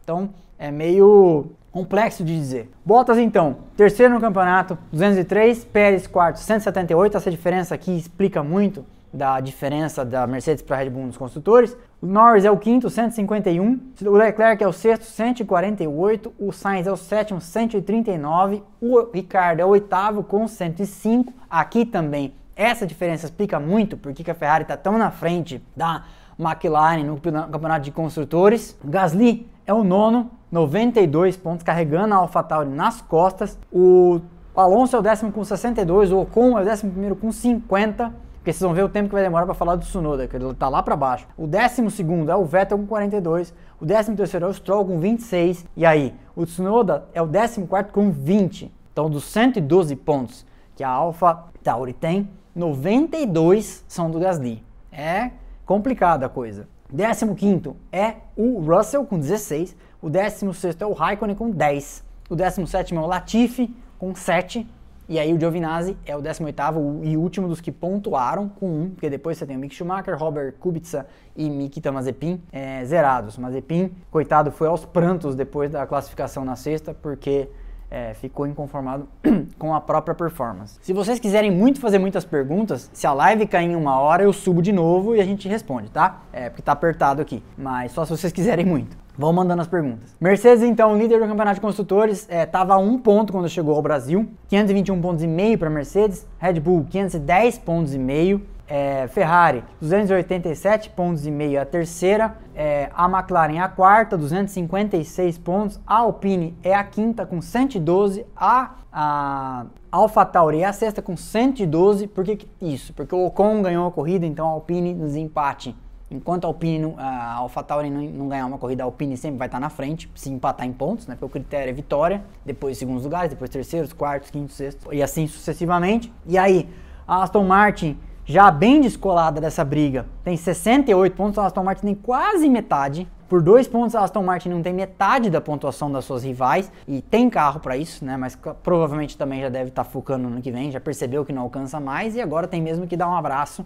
[0.03, 2.71] Então é meio complexo de dizer.
[2.85, 7.17] Bottas então, terceiro no campeonato, 203, Pérez quarto, 178.
[7.17, 11.77] Essa diferença aqui explica muito da diferença da Mercedes para a Red Bull nos construtores.
[12.01, 13.79] O Norris é o quinto, 151.
[14.05, 16.33] O Leclerc é o sexto, 148.
[16.39, 18.63] O Sainz é o sétimo, 139.
[18.81, 21.31] O Ricardo é o oitavo, com 105.
[21.49, 26.03] Aqui também, essa diferença explica muito porque a Ferrari está tão na frente da
[26.39, 28.77] McLaren no campeonato de construtores.
[28.83, 33.57] O Gasly é o nono, 92 pontos, carregando a AlphaTauri nas costas.
[33.71, 34.19] O
[34.55, 36.11] Alonso é o décimo com 62.
[36.11, 38.22] O Ocon é o décimo primeiro com 50.
[38.43, 40.53] Porque vocês vão ver o tempo que vai demorar para falar do Tsunoda, que ele
[40.53, 41.25] tá lá para baixo.
[41.37, 44.99] O décimo segundo é o Vettel com 42, o décimo terceiro é o Stroll com
[44.99, 48.69] 26, e aí, o Tsunoda é o décimo quarto com 20.
[48.91, 54.61] Então, dos 112 pontos que a Alpha Tauri tem, 92 são do Gasly.
[54.91, 55.31] É
[55.65, 56.67] complicada a coisa.
[56.91, 62.03] Décimo quinto é o Russell com 16, o décimo sexto é o Raikkonen com 10,
[62.29, 64.67] o décimo sétimo é o Latifi com 7,
[65.13, 69.11] e aí o Giovinazzi é o 18º e último dos que pontuaram com 1, porque
[69.11, 71.05] depois você tem o Mick Schumacher, Robert Kubica
[71.35, 73.37] e Nikita Mazepin é, zerados.
[73.37, 77.47] Mazepin, coitado, foi aos prantos depois da classificação na sexta, porque
[77.91, 79.07] é, ficou inconformado
[79.59, 80.79] com a própria performance.
[80.81, 84.33] Se vocês quiserem muito fazer muitas perguntas, se a live cair em uma hora, eu
[84.33, 86.23] subo de novo e a gente responde, tá?
[86.33, 89.02] É, porque tá apertado aqui, mas só se vocês quiserem muito.
[89.17, 90.15] Vão mandando as perguntas.
[90.19, 93.81] Mercedes, então, líder do campeonato de construtores, estava é, a um ponto quando chegou ao
[93.81, 99.63] Brasil, 521 pontos e meio para Mercedes, Red Bull 510 pontos e meio, é, Ferrari
[99.79, 106.57] 287 pontos e meio a terceira, é, a McLaren a quarta 256 pontos, a Alpine
[106.63, 112.07] é a quinta com 112, a, a AlphaTauri é a sexta com 112.
[112.07, 112.93] Por que isso?
[112.93, 115.75] Porque o Ocon ganhou a corrida, então a Alpine desempate
[116.13, 119.59] Enquanto a Alpine, a AlphaTauri não, não ganhar uma corrida, a Alpine sempre vai estar
[119.59, 121.15] na frente, se empatar em pontos, né?
[121.15, 125.25] Porque o critério é vitória, depois segundos lugares, depois terceiros, quartos, quintos, sextos, e assim
[125.25, 126.13] sucessivamente.
[126.27, 126.69] E aí,
[127.07, 131.95] a Aston Martin, já bem descolada dessa briga, tem 68 pontos, a Aston Martin tem
[131.95, 133.07] quase metade.
[133.27, 137.01] Por dois pontos, a Aston Martin não tem metade da pontuação das suas rivais e
[137.01, 138.17] tem carro para isso, né?
[138.17, 141.33] Mas provavelmente também já deve estar tá focando no ano que vem, já percebeu que
[141.33, 143.65] não alcança mais e agora tem mesmo que dar um abraço